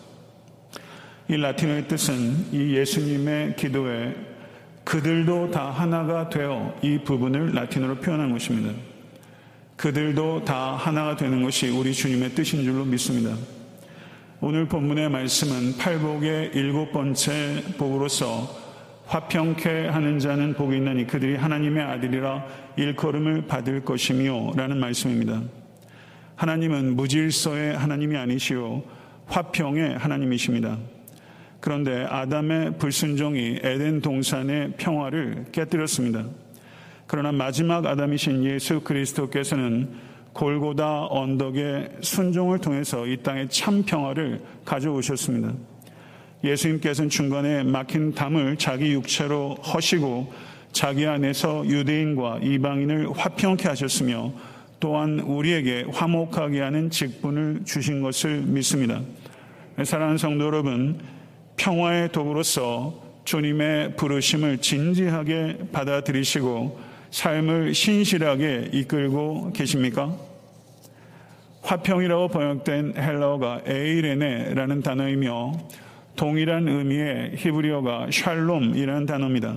이 1.29 1.37
라틴어의 1.37 1.89
뜻은 1.89 2.53
이 2.53 2.77
예수님의 2.77 3.57
기도에 3.57 4.15
그들도 4.85 5.51
다 5.51 5.71
하나가 5.71 6.29
되어 6.29 6.79
이 6.83 6.99
부분을 6.99 7.53
라틴어로 7.53 7.97
표현한 7.97 8.31
것입니다. 8.31 8.73
그들도 9.75 10.45
다 10.45 10.77
하나가 10.77 11.17
되는 11.17 11.43
것이 11.43 11.69
우리 11.69 11.93
주님의 11.93 12.31
뜻인 12.31 12.63
줄로 12.63 12.85
믿습니다. 12.85 13.37
오늘 14.41 14.67
본문의 14.67 15.11
말씀은 15.11 15.77
팔복의 15.79 16.53
일곱 16.55 16.93
번째 16.93 17.65
복으로서 17.77 18.49
화평케 19.07 19.89
하는 19.89 20.21
자는 20.21 20.55
복이 20.55 20.77
있나니 20.77 21.09
그들이 21.09 21.35
하나님의 21.35 21.83
아들이라 21.83 22.47
일컬음을 22.77 23.49
받을 23.49 23.85
것이며 23.85 24.53
라는 24.55 24.79
말씀입니다. 24.79 25.43
하나님은 26.37 26.95
무질서의 26.95 27.77
하나님이 27.77 28.17
아니시오 28.17 28.85
화평의 29.27 29.99
하나님이십니다. 29.99 30.79
그런데 31.61 32.05
아담의 32.05 32.79
불순종이 32.79 33.59
에덴 33.63 34.01
동산의 34.01 34.75
평화를 34.77 35.47
깨뜨렸습니다. 35.53 36.25
그러나 37.07 37.33
마지막 37.33 37.87
아담이신 37.87 38.45
예수 38.45 38.81
그리스도께서는 38.81 39.89
골고다 40.33 41.07
언덕의 41.07 41.89
순종을 42.03 42.59
통해서 42.59 43.07
이 43.07 43.17
땅에 43.23 43.49
참 43.49 43.83
평화를 43.85 44.41
가져오셨습니다. 44.65 45.55
예수님께서는 46.45 47.09
중간에 47.09 47.63
막힌 47.63 48.13
담을 48.13 48.57
자기 48.57 48.93
육체로 48.93 49.55
허시고 49.55 50.33
자기 50.73 51.07
안에서 51.07 51.65
유대인과 51.67 52.41
이방인을 52.43 53.13
화평케 53.17 53.67
하셨으며 53.67 54.33
또한 54.79 55.21
우리에게 55.21 55.87
화목하게 55.91 56.61
하는 56.61 56.91
직분을 56.91 57.63
주신 57.65 58.03
것을 58.03 58.43
믿습니다. 58.43 59.01
사랑하는 59.83 60.19
성도 60.19 60.45
여러분, 60.45 60.99
평화의 61.57 62.13
도구로서 62.13 63.03
주님의 63.25 63.97
부르심을 63.97 64.59
진지하게 64.59 65.59
받아들이시고 65.73 66.79
삶을 67.11 67.75
신실하게 67.75 68.71
이끌고 68.73 69.53
계십니까? 69.53 70.17
화평이라고 71.63 72.29
번역된 72.29 72.95
헬러가 72.97 73.63
에이레네라는 73.67 74.83
단어이며 74.83 75.53
동일한 76.15 76.69
의미의 76.69 77.33
히브리어가 77.37 78.09
샬롬이라는 78.13 79.07
단어입니다. 79.07 79.57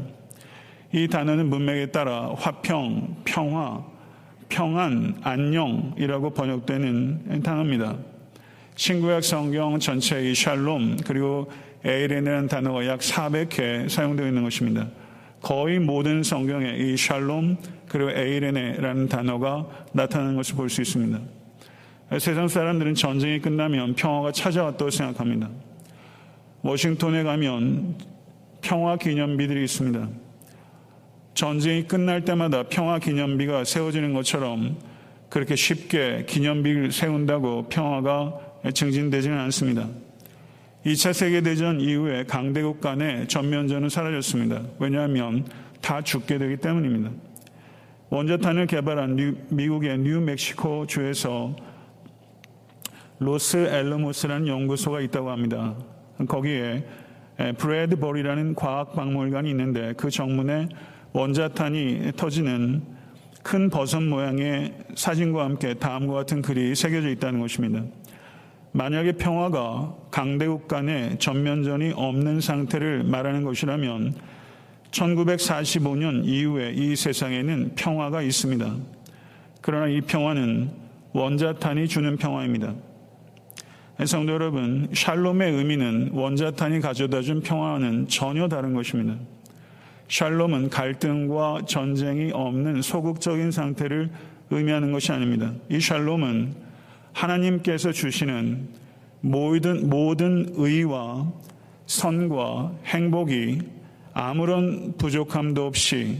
이 0.91 1.07
단어는 1.07 1.47
문맥에 1.49 1.87
따라 1.87 2.33
화평, 2.35 3.17
평화, 3.25 3.85
평안, 4.49 5.15
안녕이라고 5.21 6.31
번역되는 6.31 7.43
단어입니다. 7.43 7.95
신구약 8.75 9.23
성경 9.23 9.77
전체의 9.77 10.33
샬롬 10.33 10.97
그리고 11.05 11.51
에이레네라는 11.85 12.47
단어가 12.47 12.85
약 12.85 12.99
400회 12.99 13.89
사용되어 13.89 14.27
있는 14.27 14.43
것입니다. 14.43 14.87
거의 15.41 15.79
모든 15.79 16.23
성경에 16.23 16.75
이 16.77 16.97
샬롬 16.97 17.57
그리고 17.87 18.11
에이레네라는 18.11 19.07
단어가 19.07 19.65
나타나는 19.93 20.35
것을 20.35 20.55
볼 20.55 20.69
수 20.69 20.81
있습니다. 20.81 21.19
세상 22.19 22.47
사람들은 22.47 22.95
전쟁이 22.95 23.39
끝나면 23.39 23.95
평화가 23.95 24.31
찾아왔다고 24.31 24.89
생각합니다. 24.89 25.49
워싱턴에 26.63 27.23
가면 27.23 27.95
평화 28.61 28.97
기념비들이 28.97 29.63
있습니다. 29.63 30.09
전쟁이 31.35 31.87
끝날 31.87 32.25
때마다 32.25 32.63
평화 32.63 32.99
기념비가 32.99 33.63
세워지는 33.63 34.13
것처럼 34.13 34.77
그렇게 35.29 35.55
쉽게 35.55 36.25
기념비를 36.27 36.91
세운다고 36.91 37.69
평화가 37.69 38.33
증진되지는 38.73 39.37
않습니다. 39.37 39.87
2차 40.85 41.11
세계대전 41.11 41.81
이후에 41.81 42.23
강대국 42.23 42.79
간의 42.79 43.27
전면전은 43.27 43.89
사라졌습니다. 43.89 44.61
왜냐하면 44.79 45.45
다 45.81 46.01
죽게 46.01 46.37
되기 46.37 46.55
때문입니다. 46.57 47.11
원자탄을 48.09 48.65
개발한 48.65 49.15
뉴, 49.17 49.35
미국의 49.49 49.99
뉴멕시코 49.99 50.87
주에서 50.87 51.55
로스 53.19 53.57
엘러모스라는 53.57 54.47
연구소가 54.47 55.01
있다고 55.01 55.29
합니다. 55.29 55.75
거기에 56.27 56.85
브래드버리라는 57.57 58.55
과학 58.55 58.93
박물관이 58.93 59.49
있는데 59.49 59.93
그 59.97 60.09
정문에 60.09 60.69
원자탄이 61.11 62.13
터지는 62.15 62.83
큰 63.43 63.69
버섯 63.69 64.01
모양의 64.01 64.73
사진과 64.95 65.43
함께 65.43 65.73
다음과 65.73 66.13
같은 66.13 66.41
글이 66.41 66.73
새겨져 66.75 67.09
있다는 67.09 67.41
것입니다. 67.41 67.83
만약에 68.71 69.13
평화가 69.13 69.95
강대국 70.11 70.67
간의 70.67 71.17
전면전이 71.19 71.93
없는 71.95 72.41
상태를 72.41 73.03
말하는 73.03 73.43
것이라면 73.43 74.13
1945년 74.91 76.25
이후에 76.25 76.73
이 76.73 76.95
세상에는 76.95 77.73
평화가 77.75 78.21
있습니다. 78.21 78.75
그러나 79.61 79.87
이 79.87 80.01
평화는 80.01 80.69
원자탄이 81.13 81.87
주는 81.87 82.17
평화입니다. 82.17 82.73
성도 84.05 84.33
여러분, 84.33 84.87
샬롬의 84.93 85.51
의미는 85.51 86.11
원자탄이 86.13 86.79
가져다 86.79 87.21
준 87.21 87.41
평화와는 87.41 88.07
전혀 88.07 88.47
다른 88.47 88.73
것입니다. 88.73 89.19
샬롬은 90.07 90.69
갈등과 90.69 91.63
전쟁이 91.67 92.31
없는 92.31 92.81
소극적인 92.81 93.51
상태를 93.51 94.09
의미하는 94.51 94.91
것이 94.91 95.11
아닙니다. 95.11 95.51
이 95.69 95.79
샬롬은 95.79 96.68
하나님께서 97.13 97.91
주시는 97.91 98.67
모든, 99.21 99.89
모든 99.89 100.53
의와 100.55 101.31
선과 101.85 102.73
행복이 102.85 103.59
아무런 104.13 104.93
부족함도 104.97 105.65
없이 105.65 106.19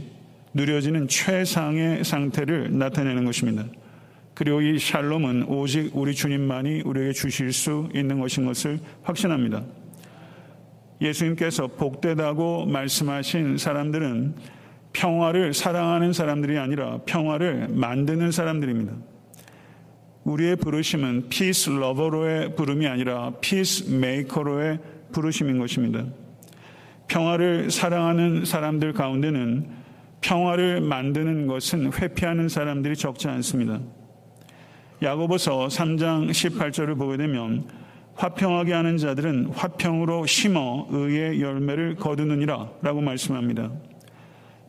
누려지는 0.54 1.08
최상의 1.08 2.04
상태를 2.04 2.76
나타내는 2.76 3.24
것입니다. 3.24 3.64
그리고 4.34 4.60
이 4.62 4.78
샬롬은 4.78 5.44
오직 5.44 5.90
우리 5.94 6.14
주님만이 6.14 6.82
우리에게 6.82 7.12
주실 7.12 7.52
수 7.52 7.88
있는 7.94 8.20
것인 8.20 8.46
것을 8.46 8.80
확신합니다. 9.02 9.62
예수님께서 11.00 11.66
복되다고 11.66 12.66
말씀하신 12.66 13.58
사람들은 13.58 14.34
평화를 14.92 15.54
사랑하는 15.54 16.12
사람들이 16.12 16.58
아니라 16.58 16.98
평화를 17.06 17.68
만드는 17.68 18.32
사람들입니다. 18.32 18.92
우리의 20.24 20.56
부르심은 20.56 21.28
peace 21.28 21.70
lover로의 21.70 22.54
부름이 22.54 22.86
아니라 22.86 23.32
peacemaker로의 23.40 24.78
부르심인 25.12 25.58
것입니다. 25.58 26.04
평화를 27.08 27.70
사랑하는 27.70 28.44
사람들 28.44 28.92
가운데는 28.92 29.68
평화를 30.20 30.80
만드는 30.80 31.46
것은 31.46 31.92
회피하는 31.92 32.48
사람들이 32.48 32.94
적지 32.96 33.28
않습니다. 33.28 33.80
야고보서 35.02 35.68
3장 35.68 36.30
18절을 36.30 36.98
보게 36.98 37.16
되면 37.16 37.64
화평하게 38.14 38.74
하는 38.74 38.98
자들은 38.98 39.46
화평으로 39.54 40.26
심어 40.26 40.86
의의 40.90 41.40
열매를 41.40 41.96
거두느니라 41.96 42.68
라고 42.82 43.00
말씀합니다. 43.00 43.70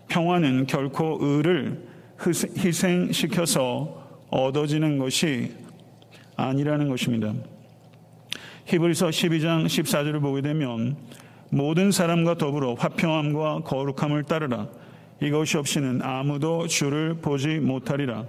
평화는 0.07 0.67
결코 0.67 1.17
의를 1.19 1.85
희생시켜서 2.57 4.00
얻어지는 4.31 4.97
것이 4.97 5.51
아니라는 6.35 6.89
것입니다. 6.89 7.33
히브리서 8.65 9.09
12장 9.09 9.65
14절을 9.65 10.21
보게 10.21 10.41
되면 10.41 10.95
모든 11.49 11.91
사람과 11.91 12.35
더불어 12.35 12.73
화평함과 12.75 13.61
거룩함을 13.65 14.23
따르라. 14.23 14.69
이것이 15.21 15.57
없이는 15.57 16.01
아무도 16.01 16.67
주를 16.67 17.15
보지 17.15 17.59
못하리라. 17.59 18.25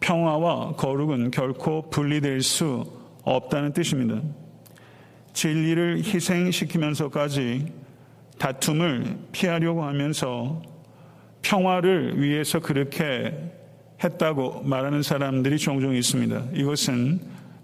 평화와 0.00 0.76
거룩은 0.76 1.30
결코 1.30 1.88
분리될 1.90 2.42
수 2.42 2.84
없다는 3.24 3.72
뜻입니다. 3.72 4.20
진리를 5.32 6.04
희생시키면서까지 6.04 7.72
다툼을 8.38 9.18
피하려고 9.32 9.82
하면서 9.82 10.62
평화를 11.42 12.20
위해서 12.20 12.60
그렇게 12.60 13.34
했다고 14.02 14.62
말하는 14.62 15.02
사람들이 15.02 15.58
종종 15.58 15.94
있습니다. 15.94 16.44
이것은 16.54 17.20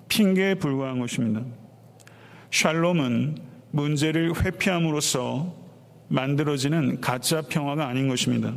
핑계에 0.09 0.55
불과한 0.55 0.99
것입니다. 0.99 1.43
샬롬은 2.51 3.39
문제를 3.71 4.45
회피함으로써 4.45 5.55
만들어지는 6.09 7.01
가짜 7.01 7.43
평화가 7.43 7.87
아닌 7.87 8.09
것입니다. 8.09 8.53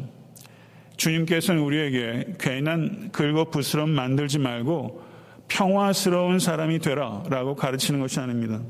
주님께서는 0.97 1.61
우리에게 1.61 2.35
괜한 2.39 3.09
긁어부스럼 3.11 3.89
만들지 3.89 4.39
말고 4.39 5.03
평화스러운 5.47 6.39
사람이 6.39 6.79
되라 6.79 7.23
라고 7.29 7.55
가르치는 7.55 7.99
것이 7.99 8.19
아닙니다. 8.19 8.61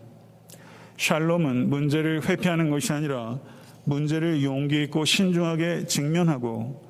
샬롬은 0.98 1.70
문제를 1.70 2.24
회피하는 2.24 2.70
것이 2.70 2.92
아니라 2.92 3.40
문제를 3.86 4.44
용기 4.44 4.84
있고 4.84 5.06
신중하게 5.06 5.86
직면하고 5.86 6.87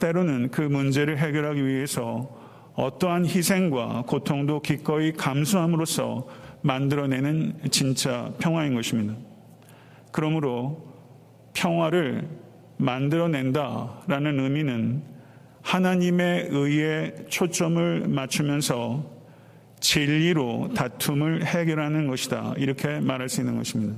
때로는 0.00 0.50
그 0.50 0.62
문제를 0.62 1.18
해결하기 1.18 1.64
위해서 1.64 2.36
어떠한 2.74 3.26
희생과 3.26 4.04
고통도 4.06 4.62
기꺼이 4.62 5.12
감수함으로써 5.12 6.26
만들어내는 6.62 7.70
진짜 7.70 8.32
평화인 8.38 8.74
것입니다. 8.74 9.14
그러므로 10.12 10.84
평화를 11.52 12.28
만들어낸다라는 12.78 14.40
의미는 14.40 15.02
하나님의 15.62 16.48
의에 16.50 17.14
초점을 17.28 18.08
맞추면서 18.08 19.04
진리로 19.80 20.70
다툼을 20.74 21.44
해결하는 21.44 22.06
것이다. 22.06 22.54
이렇게 22.56 23.00
말할 23.00 23.28
수 23.28 23.40
있는 23.40 23.56
것입니다. 23.56 23.94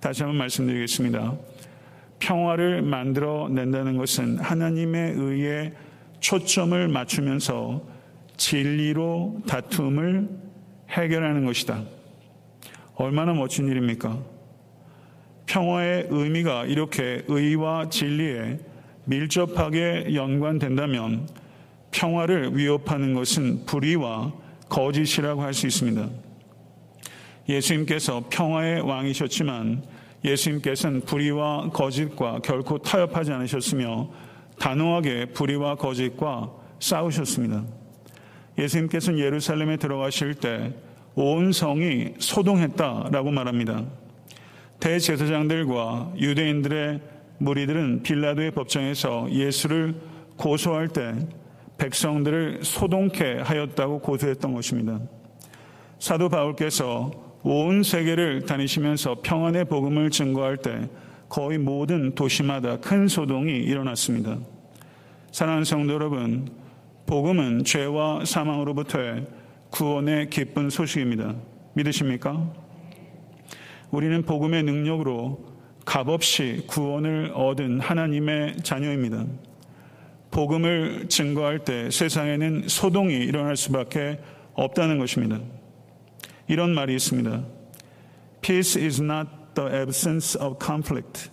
다시 0.00 0.22
한번 0.22 0.38
말씀드리겠습니다. 0.38 1.34
평화를 2.24 2.80
만들어 2.80 3.48
낸다는 3.50 3.98
것은 3.98 4.38
하나님의 4.38 5.12
의에 5.12 5.74
초점을 6.20 6.88
맞추면서 6.88 7.86
진리로 8.38 9.42
다툼을 9.46 10.30
해결하는 10.88 11.44
것이다. 11.44 11.82
얼마나 12.94 13.34
멋진 13.34 13.68
일입니까? 13.68 14.18
평화의 15.44 16.06
의미가 16.08 16.64
이렇게 16.64 17.24
의와 17.28 17.90
진리에 17.90 18.58
밀접하게 19.04 20.14
연관된다면 20.14 21.28
평화를 21.90 22.56
위협하는 22.56 23.12
것은 23.12 23.66
불의와 23.66 24.32
거짓이라고 24.70 25.42
할 25.42 25.52
수 25.52 25.66
있습니다. 25.66 26.08
예수님께서 27.50 28.24
평화의 28.30 28.80
왕이셨지만 28.80 29.93
예수님께서는 30.24 31.02
불의와 31.02 31.70
거짓과 31.70 32.40
결코 32.40 32.78
타협하지 32.78 33.32
않으셨으며 33.32 34.10
단호하게 34.58 35.26
불의와 35.26 35.74
거짓과 35.76 36.52
싸우셨습니다. 36.78 37.64
예수님께서는 38.58 39.18
예루살렘에 39.18 39.76
들어가실 39.76 40.34
때 40.34 40.72
온 41.16 41.52
성이 41.52 42.14
소동했다라고 42.18 43.30
말합니다. 43.30 43.84
대제사장들과 44.80 46.14
유대인들의 46.16 47.00
무리들은 47.38 48.02
빌라도의 48.02 48.50
법정에서 48.50 49.30
예수를 49.30 49.94
고소할 50.36 50.88
때 50.88 51.14
백성들을 51.78 52.60
소동케 52.64 53.38
하였다고 53.42 54.00
고소했던 54.00 54.54
것입니다. 54.54 55.00
사도 56.00 56.28
바울께서 56.28 57.12
온 57.46 57.82
세계를 57.82 58.46
다니시면서 58.46 59.18
평안의 59.22 59.66
복음을 59.66 60.08
증거할 60.08 60.56
때 60.56 60.88
거의 61.28 61.58
모든 61.58 62.14
도시마다 62.14 62.80
큰 62.80 63.06
소동이 63.06 63.52
일어났습니다. 63.52 64.38
사랑하는 65.30 65.64
성도 65.64 65.92
여러분, 65.92 66.48
복음은 67.04 67.64
죄와 67.64 68.24
사망으로부터의 68.24 69.26
구원의 69.68 70.30
기쁜 70.30 70.70
소식입니다. 70.70 71.34
믿으십니까? 71.74 72.50
우리는 73.90 74.22
복음의 74.22 74.62
능력으로 74.62 75.44
값없이 75.84 76.64
구원을 76.66 77.32
얻은 77.34 77.80
하나님의 77.80 78.56
자녀입니다. 78.62 79.26
복음을 80.30 81.08
증거할 81.08 81.58
때 81.58 81.90
세상에는 81.90 82.68
소동이 82.68 83.16
일어날 83.16 83.54
수밖에 83.54 84.18
없다는 84.54 84.98
것입니다. 84.98 85.40
이런 86.48 86.74
말이 86.74 86.94
있습니다. 86.94 87.44
Peace 88.40 88.80
is 88.80 89.00
not 89.00 89.28
the 89.54 89.70
absence 89.70 90.38
of 90.38 90.58
conflict. 90.58 91.30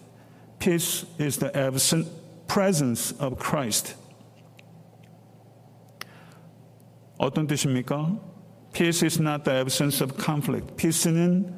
Peace 0.59 1.05
is 1.19 1.39
the 1.39 1.51
absent 1.55 2.07
presence 2.47 3.13
of 3.19 3.37
Christ. 3.37 3.95
어떤 7.17 7.47
뜻입니까? 7.47 8.17
Peace 8.73 9.03
is 9.05 9.21
not 9.21 9.43
the 9.43 9.59
absence 9.59 10.03
of 10.03 10.15
conflict. 10.23 10.75
Peace는 10.77 11.53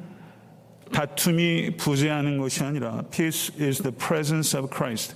다툼이 0.92 1.76
부재하는 1.76 2.38
것이 2.38 2.62
아니라 2.62 3.02
peace 3.10 3.52
is 3.60 3.82
the 3.82 3.94
presence 3.96 4.58
of 4.58 4.68
Christ. 4.74 5.14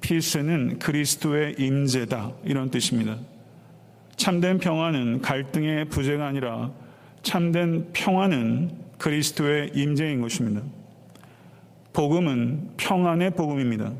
peace는 0.00 0.78
그리스도의 0.78 1.56
임재다 1.58 2.32
이런 2.44 2.70
뜻입니다. 2.70 3.18
참된 4.16 4.58
평화는 4.58 5.22
갈등의 5.22 5.86
부재가 5.86 6.26
아니라 6.26 6.72
참된 7.22 7.92
평화는 7.92 8.70
그리스도의 8.98 9.72
임재인 9.74 10.20
것입니다. 10.20 10.62
복음은 11.92 12.74
평안의 12.76 13.30
복음입니다. 13.30 13.92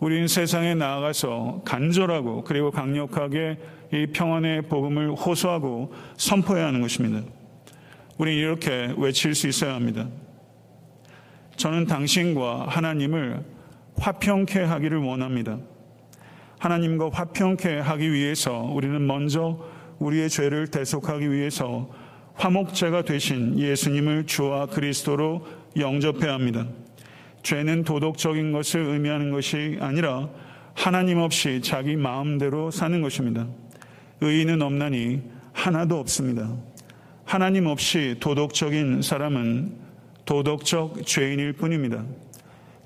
우리는 0.00 0.28
세상에 0.28 0.74
나아가서 0.74 1.62
간절하고 1.64 2.44
그리고 2.44 2.70
강력하게 2.70 3.58
이 3.92 4.06
평안의 4.06 4.62
복음을 4.62 5.12
호소하고 5.12 5.92
선포해야 6.16 6.66
하는 6.66 6.80
것입니다. 6.80 7.26
우리는 8.16 8.38
이렇게 8.38 8.94
외칠 8.96 9.34
수 9.34 9.48
있어야 9.48 9.74
합니다. 9.74 10.08
저는 11.56 11.86
당신과 11.86 12.66
하나님을 12.68 13.44
화평케 13.98 14.60
하기를 14.60 14.98
원합니다. 14.98 15.58
하나님과 16.58 17.10
화평케 17.12 17.78
하기 17.78 18.12
위해서 18.12 18.60
우리는 18.60 19.06
먼저 19.06 19.58
우리의 19.98 20.30
죄를 20.30 20.68
대속하기 20.68 21.30
위해서 21.30 21.90
화목제가 22.40 23.02
되신 23.02 23.58
예수님을 23.58 24.24
주와 24.24 24.64
그리스도로 24.64 25.46
영접해야 25.76 26.32
합니다. 26.32 26.66
죄는 27.42 27.84
도덕적인 27.84 28.52
것을 28.52 28.80
의미하는 28.80 29.30
것이 29.30 29.76
아니라 29.78 30.30
하나님 30.72 31.18
없이 31.18 31.60
자기 31.62 31.96
마음대로 31.96 32.70
사는 32.70 33.02
것입니다. 33.02 33.46
의인은 34.22 34.62
없나니 34.62 35.20
하나도 35.52 35.98
없습니다. 35.98 36.50
하나님 37.26 37.66
없이 37.66 38.16
도덕적인 38.20 39.02
사람은 39.02 39.74
도덕적 40.24 41.04
죄인일 41.04 41.52
뿐입니다. 41.52 42.06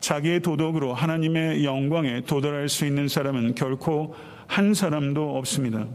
자기의 0.00 0.40
도덕으로 0.40 0.94
하나님의 0.94 1.64
영광에 1.64 2.22
도달할 2.22 2.68
수 2.68 2.86
있는 2.86 3.06
사람은 3.06 3.54
결코 3.54 4.16
한 4.48 4.74
사람도 4.74 5.38
없습니다. 5.38 5.86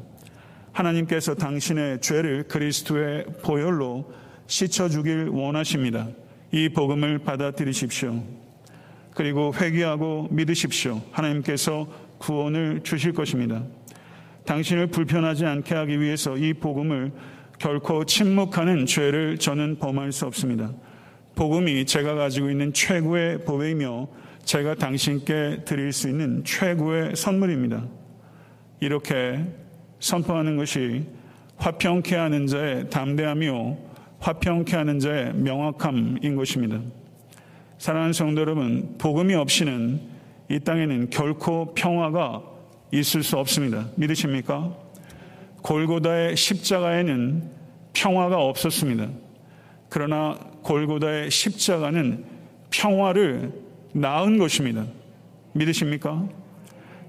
하나님께서 0.72 1.36
당신의 1.36 2.02
죄를 2.02 2.44
그리스도의 2.44 3.26
보혈로 3.44 4.12
씻어 4.48 4.90
주길 4.90 5.30
원하십니다. 5.30 6.08
이 6.52 6.70
복음을 6.70 7.20
받아들이십시오. 7.20 8.24
그리고 9.14 9.54
회개하고 9.54 10.30
믿으십시오. 10.32 11.02
하나님께서 11.12 11.88
구원을 12.18 12.82
주실 12.84 13.14
것입니다. 13.14 13.64
당신을 14.46 14.88
불편하지 14.88 15.46
않게 15.46 15.76
하기 15.76 16.00
위해서 16.00 16.38
이 16.38 16.54
복음을 16.54 17.12
결코 17.60 18.06
침묵하는 18.06 18.86
죄를 18.86 19.38
저는 19.38 19.78
범할 19.80 20.12
수 20.12 20.26
없습니다. 20.26 20.74
복음이 21.36 21.86
제가 21.86 22.16
가지고 22.16 22.50
있는 22.50 22.74
최고의 22.74 23.46
보배이며 23.46 24.08
제가 24.44 24.76
당신께 24.76 25.64
드릴 25.66 25.94
수 25.94 26.10
있는 26.10 26.44
최고의 26.44 27.16
선물입니다. 27.16 27.86
이렇게 28.80 29.46
선포하는 30.00 30.58
것이 30.58 31.06
화평케 31.58 32.16
하는 32.16 32.48
자의 32.48 32.90
담대함이요 32.90 33.78
화평케 34.20 34.76
하는 34.76 35.00
자의 35.00 35.34
명확함인 35.34 36.36
것입니다. 36.36 36.80
사랑하는 37.78 38.14
성도 38.14 38.42
여러분, 38.42 38.96
복음이 38.98 39.34
없이는 39.36 40.02
이 40.50 40.60
땅에는 40.60 41.10
결코 41.10 41.74
평화가 41.74 42.44
있을 42.92 43.24
수 43.24 43.38
없습니다. 43.38 43.88
믿으십니까? 43.96 44.76
골고다의 45.62 46.36
십자가에는 46.36 47.50
평화가 47.94 48.38
없었습니다. 48.38 49.08
그러나 49.90 50.38
골고다의 50.64 51.32
십자가는 51.32 52.26
평화를 52.72 53.52
낳은 53.94 54.38
것입니다. 54.38 54.86
믿으십니까? 55.54 56.28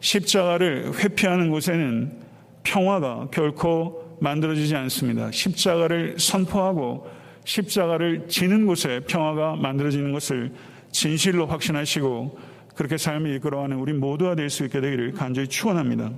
십자가를 0.01 0.99
회피하는 0.99 1.51
곳에는 1.51 2.30
평화가 2.71 3.29
결코 3.33 4.17
만들어지지 4.21 4.77
않습니다. 4.77 5.31
십자가를 5.33 6.17
선포하고 6.19 7.09
십자가를 7.45 8.29
지는 8.29 8.65
곳에 8.67 9.01
평화가 9.01 9.57
만들어지는 9.57 10.13
것을 10.13 10.53
진실로 10.93 11.47
확신하시고 11.47 12.39
그렇게 12.77 12.97
삶을 12.97 13.35
이끌어가는 13.37 13.77
우리 13.77 13.93
모두가 13.93 14.37
될 14.37 14.51
수 14.51 14.65
있게 14.65 14.81
되기를 14.81 15.13
간절히 15.13 15.49
축원합니다. 15.49 16.13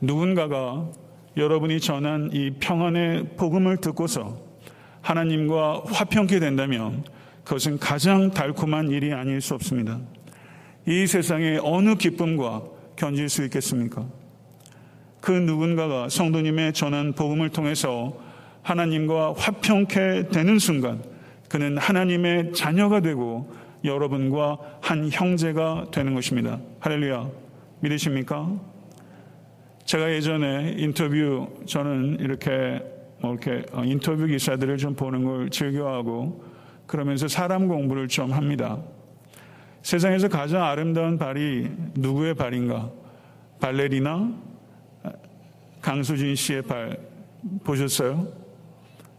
누군가가 0.00 0.90
여러분이 1.38 1.80
전한 1.80 2.30
이 2.32 2.50
평안의 2.60 3.36
복음을 3.36 3.78
듣고서 3.78 4.38
하나님과 5.00 5.84
화평케 5.86 6.38
된다면 6.38 7.04
그것은 7.44 7.78
가장 7.78 8.30
달콤한 8.30 8.90
일이 8.90 9.12
아닐 9.14 9.40
수 9.40 9.54
없습니다. 9.54 10.00
이 10.86 11.06
세상에 11.06 11.58
어느 11.62 11.94
기쁨과 11.94 12.62
견질 12.96 13.28
수 13.30 13.42
있겠습니까? 13.44 14.17
그 15.20 15.32
누군가가 15.32 16.08
성도님의 16.08 16.72
전한 16.72 17.12
복음을 17.12 17.50
통해서 17.50 18.16
하나님과 18.62 19.34
화평케 19.36 20.28
되는 20.30 20.58
순간 20.58 21.02
그는 21.48 21.78
하나님의 21.78 22.52
자녀가 22.52 23.00
되고 23.00 23.50
여러분과 23.84 24.58
한 24.80 25.08
형제가 25.10 25.86
되는 25.92 26.14
것입니다. 26.14 26.58
할렐루야. 26.80 27.30
믿으십니까? 27.80 28.52
제가 29.84 30.12
예전에 30.12 30.74
인터뷰 30.76 31.48
저는 31.64 32.18
이렇게 32.20 32.82
뭐 33.20 33.32
이렇게 33.32 33.64
어, 33.72 33.82
인터뷰 33.84 34.26
기사들을 34.26 34.76
좀 34.76 34.94
보는 34.94 35.24
걸 35.24 35.50
즐겨하고 35.50 36.44
그러면서 36.86 37.28
사람 37.28 37.68
공부를 37.68 38.08
좀 38.08 38.32
합니다. 38.32 38.78
세상에서 39.82 40.28
가장 40.28 40.64
아름다운 40.64 41.18
발이 41.18 41.70
누구의 41.94 42.34
발인가? 42.34 42.90
발레리나 43.60 44.47
강수진 45.80 46.34
씨의 46.34 46.62
발 46.62 46.98
보셨어요? 47.64 48.28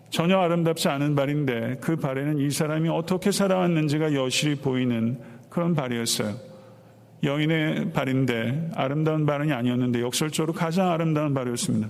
전혀 0.10 0.38
아름답지 0.40 0.88
않은 0.90 1.16
발인데 1.16 1.78
그 1.82 1.96
발에는 1.96 2.40
이 2.40 2.50
사람이 2.50 2.90
어떻게 2.90 3.32
살아왔는지가 3.32 4.14
여실히 4.14 4.56
보이는 4.56 5.20
그런 5.50 5.76
발이었어요. 5.76 6.36
여인의 7.24 7.92
발인데 7.92 8.72
아름다운 8.76 9.26
발은 9.26 9.52
아니었는데 9.52 10.02
역설적으로 10.02 10.54
가장 10.54 10.90
아름다운 10.90 11.34
발이었습니다. 11.34 11.88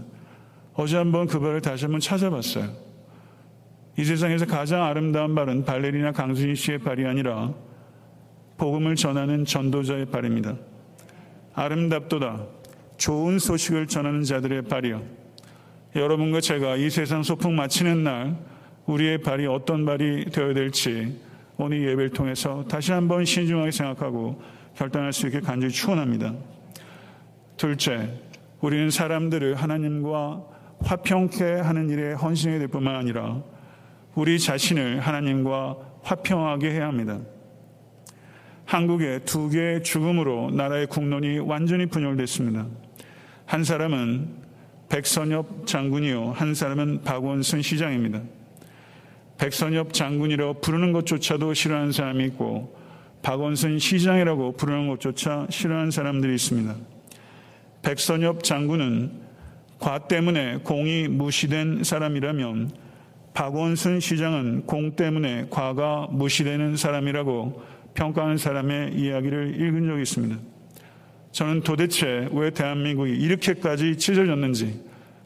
어제 0.73 0.97
한번 0.97 1.27
그 1.27 1.39
발을 1.39 1.61
다시 1.61 1.85
한번 1.85 1.99
찾아봤어요. 1.99 2.69
이 3.97 4.03
세상에서 4.03 4.45
가장 4.45 4.83
아름다운 4.83 5.35
발은 5.35 5.65
발레리나 5.65 6.11
강수진 6.13 6.55
씨의 6.55 6.79
발이 6.79 7.05
아니라 7.05 7.53
복음을 8.57 8.95
전하는 8.95 9.45
전도자의 9.45 10.05
발입니다. 10.07 10.55
아름답도다. 11.53 12.58
좋은 12.99 13.39
소식을 13.39 13.87
전하는 13.87 14.23
자들의 14.23 14.63
발이요. 14.63 15.01
여러분과 15.95 16.41
제가 16.41 16.75
이 16.75 16.89
세상 16.89 17.23
소풍 17.23 17.55
마치는 17.55 18.03
날 18.03 18.37
우리의 18.85 19.19
발이 19.19 19.47
어떤 19.47 19.85
발이 19.85 20.25
되어야 20.25 20.53
될지 20.53 21.17
오늘 21.57 21.81
예배를 21.81 22.09
통해서 22.09 22.65
다시 22.67 22.91
한번 22.91 23.23
신중하게 23.23 23.71
생각하고 23.71 24.41
결단할 24.75 25.13
수 25.13 25.27
있게 25.27 25.39
간절히 25.39 25.73
축원합니다. 25.73 26.35
둘째, 27.55 28.19
우리는 28.59 28.89
사람들을 28.89 29.55
하나님과 29.55 30.43
화평케 30.81 31.43
하는 31.43 31.89
일에 31.89 32.13
헌신해야 32.13 32.59
될 32.59 32.67
뿐만 32.67 32.95
아니라 32.95 33.41
우리 34.13 34.37
자신을 34.39 34.99
하나님과 34.99 35.77
화평하게 36.03 36.71
해야 36.71 36.87
합니다. 36.87 37.19
한국의 38.65 39.21
두 39.23 39.49
개의 39.49 39.83
죽음으로 39.83 40.51
나라의 40.51 40.87
국론이 40.87 41.39
완전히 41.39 41.85
분열됐습니다. 41.85 42.67
한 43.49 43.63
사람은 43.63 44.27
백선엽 44.89 45.65
장군이요. 45.65 46.33
한 46.33 46.53
사람은 46.53 47.01
박원순 47.01 47.63
시장입니다. 47.63 48.21
백선엽 49.39 49.91
장군이라고 49.91 50.61
부르는 50.61 50.93
것조차도 50.93 51.55
싫어하는 51.55 51.91
사람이 51.91 52.25
있고 52.25 52.77
박원순 53.23 53.79
시장이라고 53.79 54.51
부르는 54.51 54.87
것조차 54.89 55.47
싫어하는 55.49 55.89
사람들이 55.89 56.35
있습니다. 56.35 56.75
백선엽 57.81 58.43
장군은 58.43 59.13
과 59.79 60.07
때문에 60.07 60.57
공이 60.57 61.07
무시된 61.07 61.83
사람이라면 61.83 62.69
박원순 63.33 63.99
시장은 63.99 64.67
공 64.67 64.95
때문에 64.95 65.47
과가 65.49 66.09
무시되는 66.11 66.75
사람이라고 66.75 67.63
평가하는 67.95 68.37
사람의 68.37 68.93
이야기를 68.93 69.59
읽은 69.59 69.87
적이 69.87 70.01
있습니다. 70.03 70.58
저는 71.31 71.61
도대체 71.61 72.27
왜 72.31 72.49
대한민국이 72.49 73.11
이렇게까지 73.11 73.97
찢어졌는지, 73.97 74.81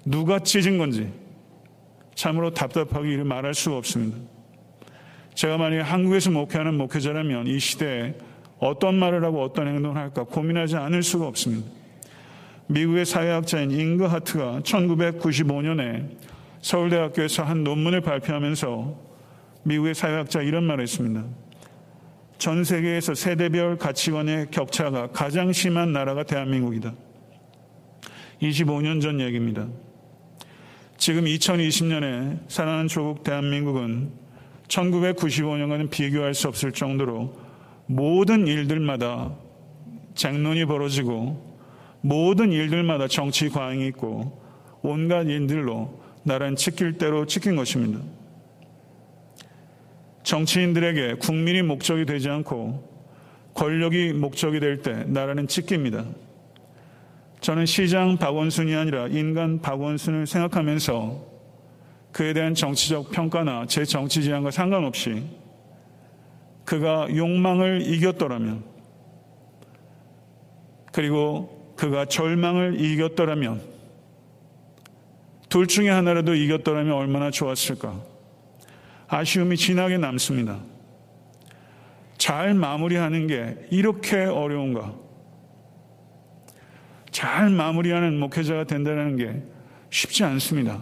누가 0.05 0.39
찢은 0.39 0.77
건지 0.77 1.09
참으로 2.15 2.53
답답하게 2.53 3.17
말할 3.23 3.53
수가 3.53 3.77
없습니다. 3.77 4.17
제가 5.33 5.57
만약 5.57 5.83
한국에서 5.83 6.29
목회하는 6.31 6.75
목회자라면 6.75 7.47
이 7.47 7.59
시대에 7.59 8.13
어떤 8.59 8.95
말을 8.95 9.23
하고 9.23 9.41
어떤 9.41 9.67
행동을 9.67 9.97
할까 9.97 10.23
고민하지 10.23 10.75
않을 10.75 11.03
수가 11.03 11.27
없습니다. 11.27 11.67
미국의 12.67 13.05
사회학자인 13.05 13.71
잉그 13.71 14.05
하트가 14.05 14.61
1995년에 14.63 16.07
서울대학교에서 16.61 17.43
한 17.43 17.63
논문을 17.63 18.01
발표하면서 18.01 18.95
미국의 19.63 19.95
사회학자 19.95 20.41
이런 20.41 20.63
말을 20.63 20.83
했습니다. 20.83 21.25
전 22.37 22.63
세계에서 22.63 23.13
세대별 23.13 23.77
가치관의 23.77 24.47
격차가 24.51 25.07
가장 25.11 25.53
심한 25.53 25.93
나라가 25.93 26.23
대한민국이다. 26.23 26.93
25년 28.41 29.01
전 29.01 29.19
얘기입니다. 29.21 29.67
지금 30.97 31.25
2020년에 31.25 32.39
살아가는 32.49 32.87
조국 32.87 33.23
대한민국은 33.23 34.11
1995년과는 34.67 35.89
비교할 35.89 36.33
수 36.33 36.47
없을 36.47 36.71
정도로 36.71 37.37
모든 37.85 38.47
일들마다 38.47 39.33
쟁론이 40.15 40.65
벌어지고 40.65 41.53
모든 42.01 42.51
일들마다 42.51 43.07
정치 43.07 43.49
과잉이 43.49 43.87
있고 43.87 44.41
온갖 44.81 45.23
일들로 45.27 46.01
나라는 46.23 46.55
지킬 46.55 46.97
대로 46.97 47.25
지킨 47.25 47.55
것입니다. 47.55 47.99
정치인들에게 50.23 51.15
국민이 51.15 51.61
목적이 51.61 52.05
되지 52.05 52.29
않고 52.29 52.91
권력이 53.53 54.13
목적이 54.13 54.59
될 54.59 54.81
때 54.81 55.03
나라는 55.05 55.47
지킵니다. 55.47 56.05
저는 57.41 57.65
시장 57.65 58.17
박원순이 58.17 58.73
아니라 58.73 59.07
인간 59.07 59.61
박원순을 59.61 60.25
생각하면서 60.27 61.33
그에 62.13 62.33
대한 62.33 62.55
정치적 62.55 63.11
평가나 63.11 63.65
제 63.67 63.83
정치 63.85 64.23
지향과 64.23 64.51
상관없이 64.51 65.23
그가 66.63 67.07
욕망을 67.13 67.81
이겼더라면 67.81 68.63
그리고 70.93 71.73
그가 71.75 72.05
절망을 72.05 72.79
이겼더라면 72.79 73.61
둘 75.49 75.67
중에 75.67 75.89
하나라도 75.89 76.33
이겼더라면 76.33 76.93
얼마나 76.93 77.29
좋았을까. 77.29 78.12
아쉬움이 79.07 79.57
진하게 79.57 79.97
남습니다. 79.97 80.59
잘 82.17 82.53
마무리하는 82.53 83.27
게 83.27 83.57
이렇게 83.69 84.17
어려운가? 84.23 84.93
잘 87.11 87.49
마무리하는 87.49 88.19
목회자가 88.19 88.63
된다는 88.63 89.17
게 89.17 89.43
쉽지 89.89 90.23
않습니다. 90.23 90.81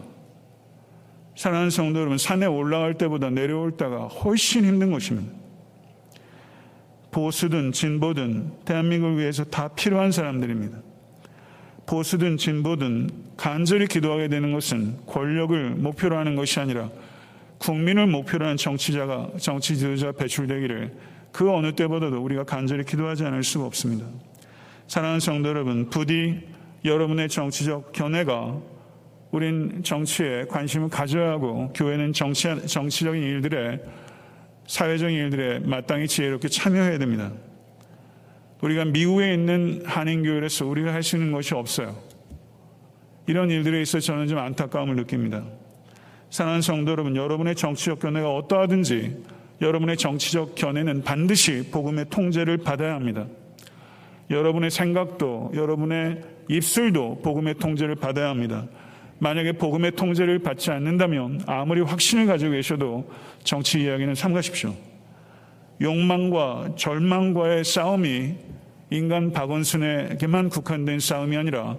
사랑하는 1.36 1.70
성도 1.70 2.00
여러분, 2.00 2.18
산에 2.18 2.46
올라갈 2.46 2.94
때보다 2.96 3.30
내려올 3.30 3.72
때가 3.72 4.08
훨씬 4.08 4.66
힘든 4.66 4.92
것입니다. 4.92 5.34
보수든 7.12 7.74
진보든 7.74 8.64
대한민국을 8.64 9.20
위해서 9.20 9.44
다 9.44 9.68
필요한 9.70 10.12
사람들입니다. 10.12 10.78
보수든 11.86 12.38
진보든 12.38 13.10
간절히 13.36 13.88
기도하게 13.88 14.30
되는 14.30 14.54
것은 14.54 15.06
권력을 15.08 15.72
목표로 15.72 16.18
하는 16.18 16.36
것이 16.36 16.60
아니라 16.60 16.90
국민을 17.62 18.08
목표로 18.08 18.46
하는 18.46 18.58
정치자가 18.58 19.30
정치 19.38 19.78
지도자 19.78 20.12
배출되기를 20.12 20.96
그 21.32 21.54
어느 21.54 21.72
때보다도 21.74 22.20
우리가 22.20 22.44
간절히 22.44 22.84
기도하지 22.84 23.24
않을 23.24 23.44
수가 23.44 23.66
없습니다. 23.66 24.08
사랑하는 24.88 25.20
성도 25.20 25.50
여러분, 25.50 25.88
부디 25.90 26.42
여러분의 26.84 27.30
정치적 27.30 27.94
견해가 27.94 28.58
우린 29.30 29.84
정치에 29.84 30.46
관심을 30.50 30.90
가져야 30.90 31.30
하고 31.30 31.72
교회는 31.74 32.14
정치, 32.14 32.50
정치적인 32.68 33.22
일들에 33.22 33.80
사회적인 34.66 35.16
일들에 35.16 35.60
마땅히 35.60 36.08
지혜롭게 36.08 36.48
참여해야 36.50 36.98
됩니다. 36.98 37.32
우리가 38.62 38.86
미국에 38.86 39.34
있는 39.34 39.84
한인교회에서 39.86 40.66
우리가 40.66 40.94
할 40.94 41.04
수 41.04 41.16
있는 41.16 41.32
것이 41.32 41.54
없어요. 41.54 41.96
이런 43.28 43.52
일들에 43.52 43.82
있어 43.84 44.00
저는 44.00 44.28
좀 44.28 44.40
안타까움을 44.40 44.96
느낍니다. 44.96 45.44
사랑하는 46.32 46.62
성도 46.62 46.92
여러분, 46.92 47.18
여러분의 47.18 47.56
정치적 47.56 48.00
견해가 48.00 48.34
어떠하든지 48.34 49.18
여러분의 49.60 49.98
정치적 49.98 50.56
견해는 50.56 51.04
반드시 51.04 51.70
복음의 51.70 52.06
통제를 52.10 52.58
받아야 52.58 52.96
합니다. 52.96 53.28
여러분의 54.30 54.72
생각도 54.72 55.52
여러분의 55.54 56.22
입술도 56.48 57.20
복음의 57.22 57.56
통제를 57.56 57.96
받아야 57.96 58.30
합니다. 58.30 58.66
만약에 59.20 59.52
복음의 59.52 59.92
통제를 59.92 60.40
받지 60.40 60.72
않는다면 60.72 61.42
아무리 61.48 61.82
확신을 61.82 62.28
가지고 62.28 62.52
계셔도 62.52 63.12
정치 63.44 63.82
이야기는 63.82 64.16
삼가십시오. 64.16 64.74
욕망과 65.82 66.76
절망과의 66.78 67.66
싸움이 67.66 68.36
인간 68.90 69.34
박원순에게만 69.34 70.48
국한된 70.48 71.02
싸움이 71.02 71.36
아니라 71.36 71.78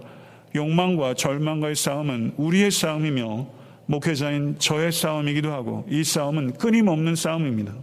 욕망과 0.54 1.14
절망과의 1.14 1.74
싸움은 1.74 2.34
우리의 2.36 2.70
싸움이며 2.70 3.61
목회자인 3.86 4.56
저의 4.58 4.92
싸움이기도 4.92 5.52
하고 5.52 5.86
이 5.88 6.04
싸움은 6.04 6.54
끊임없는 6.54 7.14
싸움입니다. 7.14 7.74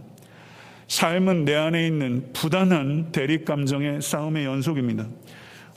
삶은 0.88 1.44
내 1.44 1.54
안에 1.54 1.86
있는 1.86 2.30
부단한 2.32 3.12
대립 3.12 3.44
감정의 3.44 4.02
싸움의 4.02 4.44
연속입니다. 4.44 5.06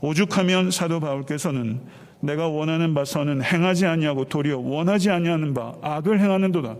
오죽하면 0.01 0.71
사도 0.71 0.99
바울께서는 0.99 1.81
내가 2.19 2.47
원하는 2.47 2.93
바 2.93 3.05
선은 3.05 3.43
행하지 3.43 3.85
아니하고 3.85 4.25
도리어 4.25 4.59
원하지 4.59 5.11
아니하는 5.11 5.53
바 5.53 5.73
악을 5.81 6.19
행하는도다 6.19 6.75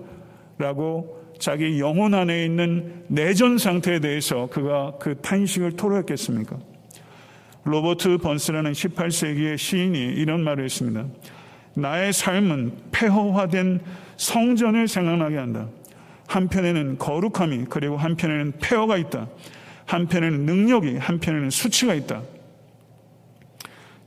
라고 0.57 1.21
자기 1.37 1.79
영혼 1.79 2.13
안에 2.13 2.45
있는 2.45 3.03
내전 3.07 3.57
상태에 3.57 3.99
대해서 3.99 4.47
그가 4.47 4.93
그 4.99 5.15
탄식을 5.21 5.73
토로했겠습니까? 5.73 6.57
로버트 7.65 8.17
번스라는 8.19 8.71
18세기의 8.71 9.57
시인이 9.57 9.97
이런 9.97 10.43
말을 10.43 10.65
했습니다. 10.65 11.05
나의 11.75 12.13
삶은 12.13 12.77
폐허화된 12.91 13.81
성전을 14.17 14.87
생각나게 14.87 15.37
한다. 15.37 15.67
한편에는 16.27 16.97
거룩함이 16.97 17.65
그리고 17.69 17.97
한편에는 17.97 18.53
폐허가 18.61 18.97
있다. 18.97 19.27
한편에는 19.85 20.45
능력이 20.45 20.97
한편에는 20.97 21.49
수치가 21.49 21.93
있다. 21.93 22.21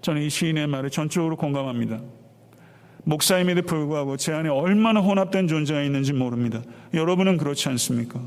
저는 0.00 0.22
이 0.22 0.30
시인의 0.30 0.66
말에 0.68 0.88
전적으로 0.88 1.36
공감합니다. 1.36 2.00
목사임에도 3.04 3.62
불구하고 3.62 4.16
제 4.16 4.32
안에 4.32 4.48
얼마나 4.48 5.00
혼합된 5.00 5.46
존재가 5.46 5.82
있는지 5.82 6.12
모릅니다. 6.12 6.62
여러분은 6.94 7.36
그렇지 7.36 7.68
않습니까? 7.68 8.20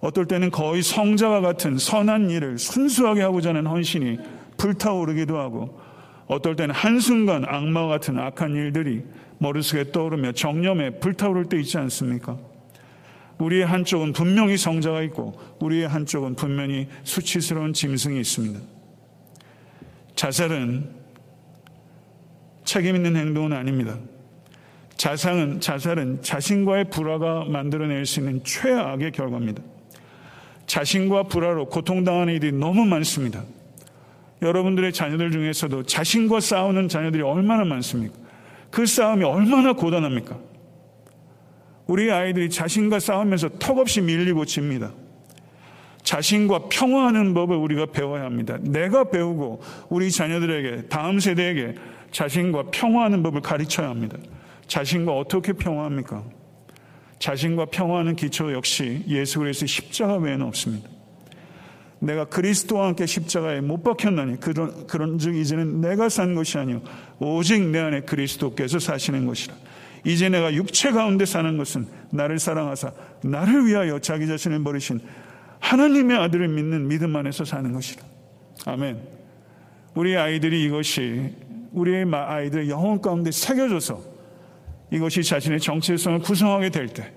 어떨 0.00 0.26
때는 0.26 0.50
거의 0.50 0.82
성자와 0.82 1.40
같은 1.40 1.78
선한 1.78 2.28
일을 2.28 2.58
순수하게 2.58 3.22
하고자 3.22 3.50
하는 3.50 3.66
헌신이 3.66 4.18
불타오르기도 4.58 5.38
하고 5.38 5.80
어떨 6.26 6.56
때는 6.56 6.74
한순간 6.74 7.44
악마와 7.46 7.88
같은 7.88 8.18
악한 8.18 8.54
일들이 8.54 9.02
머릿속에 9.38 9.92
떠오르며 9.92 10.32
정념에 10.32 10.98
불타오를 11.00 11.48
때 11.48 11.58
있지 11.60 11.76
않습니까? 11.78 12.38
우리의 13.38 13.66
한쪽은 13.66 14.12
분명히 14.12 14.56
성자가 14.56 15.02
있고 15.02 15.38
우리의 15.60 15.88
한쪽은 15.88 16.36
분명히 16.36 16.88
수치스러운 17.02 17.72
짐승이 17.72 18.20
있습니다. 18.20 18.60
자살은 20.14 20.88
책임 22.64 22.96
있는 22.96 23.16
행동은 23.16 23.52
아닙니다. 23.52 23.98
자상은, 24.96 25.60
자살은 25.60 26.22
자신과의 26.22 26.88
불화가 26.90 27.44
만들어낼 27.44 28.06
수 28.06 28.20
있는 28.20 28.42
최악의 28.44 29.12
결과입니다. 29.12 29.62
자신과 30.66 31.24
불화로 31.24 31.66
고통당하는 31.66 32.34
일이 32.34 32.52
너무 32.52 32.86
많습니다. 32.86 33.42
여러분들의 34.44 34.92
자녀들 34.92 35.30
중에서도 35.30 35.84
자신과 35.84 36.40
싸우는 36.40 36.88
자녀들이 36.88 37.22
얼마나 37.22 37.64
많습니까? 37.64 38.14
그 38.70 38.86
싸움이 38.86 39.24
얼마나 39.24 39.72
고단합니까? 39.72 40.38
우리 41.86 42.10
아이들이 42.10 42.50
자신과 42.50 42.98
싸우면서 42.98 43.50
턱없이 43.58 44.00
밀리고 44.00 44.44
집니다. 44.44 44.92
자신과 46.02 46.68
평화하는 46.70 47.34
법을 47.34 47.56
우리가 47.56 47.86
배워야 47.86 48.24
합니다. 48.24 48.58
내가 48.60 49.04
배우고 49.04 49.62
우리 49.88 50.10
자녀들에게 50.10 50.88
다음 50.88 51.18
세대에게 51.18 51.74
자신과 52.10 52.64
평화하는 52.70 53.22
법을 53.22 53.40
가르쳐야 53.40 53.88
합니다. 53.88 54.18
자신과 54.66 55.12
어떻게 55.12 55.52
평화합니까? 55.52 56.24
자신과 57.18 57.66
평화하는 57.66 58.16
기초 58.16 58.52
역시 58.52 59.02
예수 59.08 59.38
그리스도의 59.38 59.68
십자가 59.68 60.16
외에는 60.16 60.46
없습니다. 60.46 60.93
내가 62.04 62.26
그리스도와 62.26 62.88
함께 62.88 63.06
십자가에 63.06 63.60
못 63.60 63.82
박혔나니 63.82 64.38
그런 64.40 64.86
그런즉 64.86 65.36
이제는 65.36 65.80
내가 65.80 66.08
산 66.08 66.34
것이 66.34 66.58
아니요 66.58 66.82
오직 67.18 67.62
내 67.62 67.80
안에 67.80 68.02
그리스도께서 68.02 68.78
사시는 68.78 69.26
것이라. 69.26 69.54
이제 70.04 70.28
내가 70.28 70.52
육체 70.52 70.92
가운데 70.92 71.24
사는 71.24 71.56
것은 71.56 71.86
나를 72.10 72.38
사랑하사 72.38 72.92
나를 73.22 73.66
위하여 73.66 73.98
자기 73.98 74.26
자신을 74.26 74.62
버리신 74.62 75.00
하나님의 75.60 76.18
아들을 76.18 76.46
믿는 76.48 76.88
믿음 76.88 77.16
안에서 77.16 77.44
사는 77.44 77.72
것이라. 77.72 78.02
아멘. 78.66 79.00
우리 79.94 80.14
아이들이 80.16 80.64
이것이 80.64 81.32
우리의 81.72 82.04
아이들의 82.12 82.68
영혼 82.68 83.00
가운데 83.00 83.30
새겨져서 83.30 84.00
이것이 84.90 85.22
자신의 85.22 85.60
정체성을 85.60 86.18
구성하게 86.20 86.68
될 86.68 86.88
때, 86.88 87.12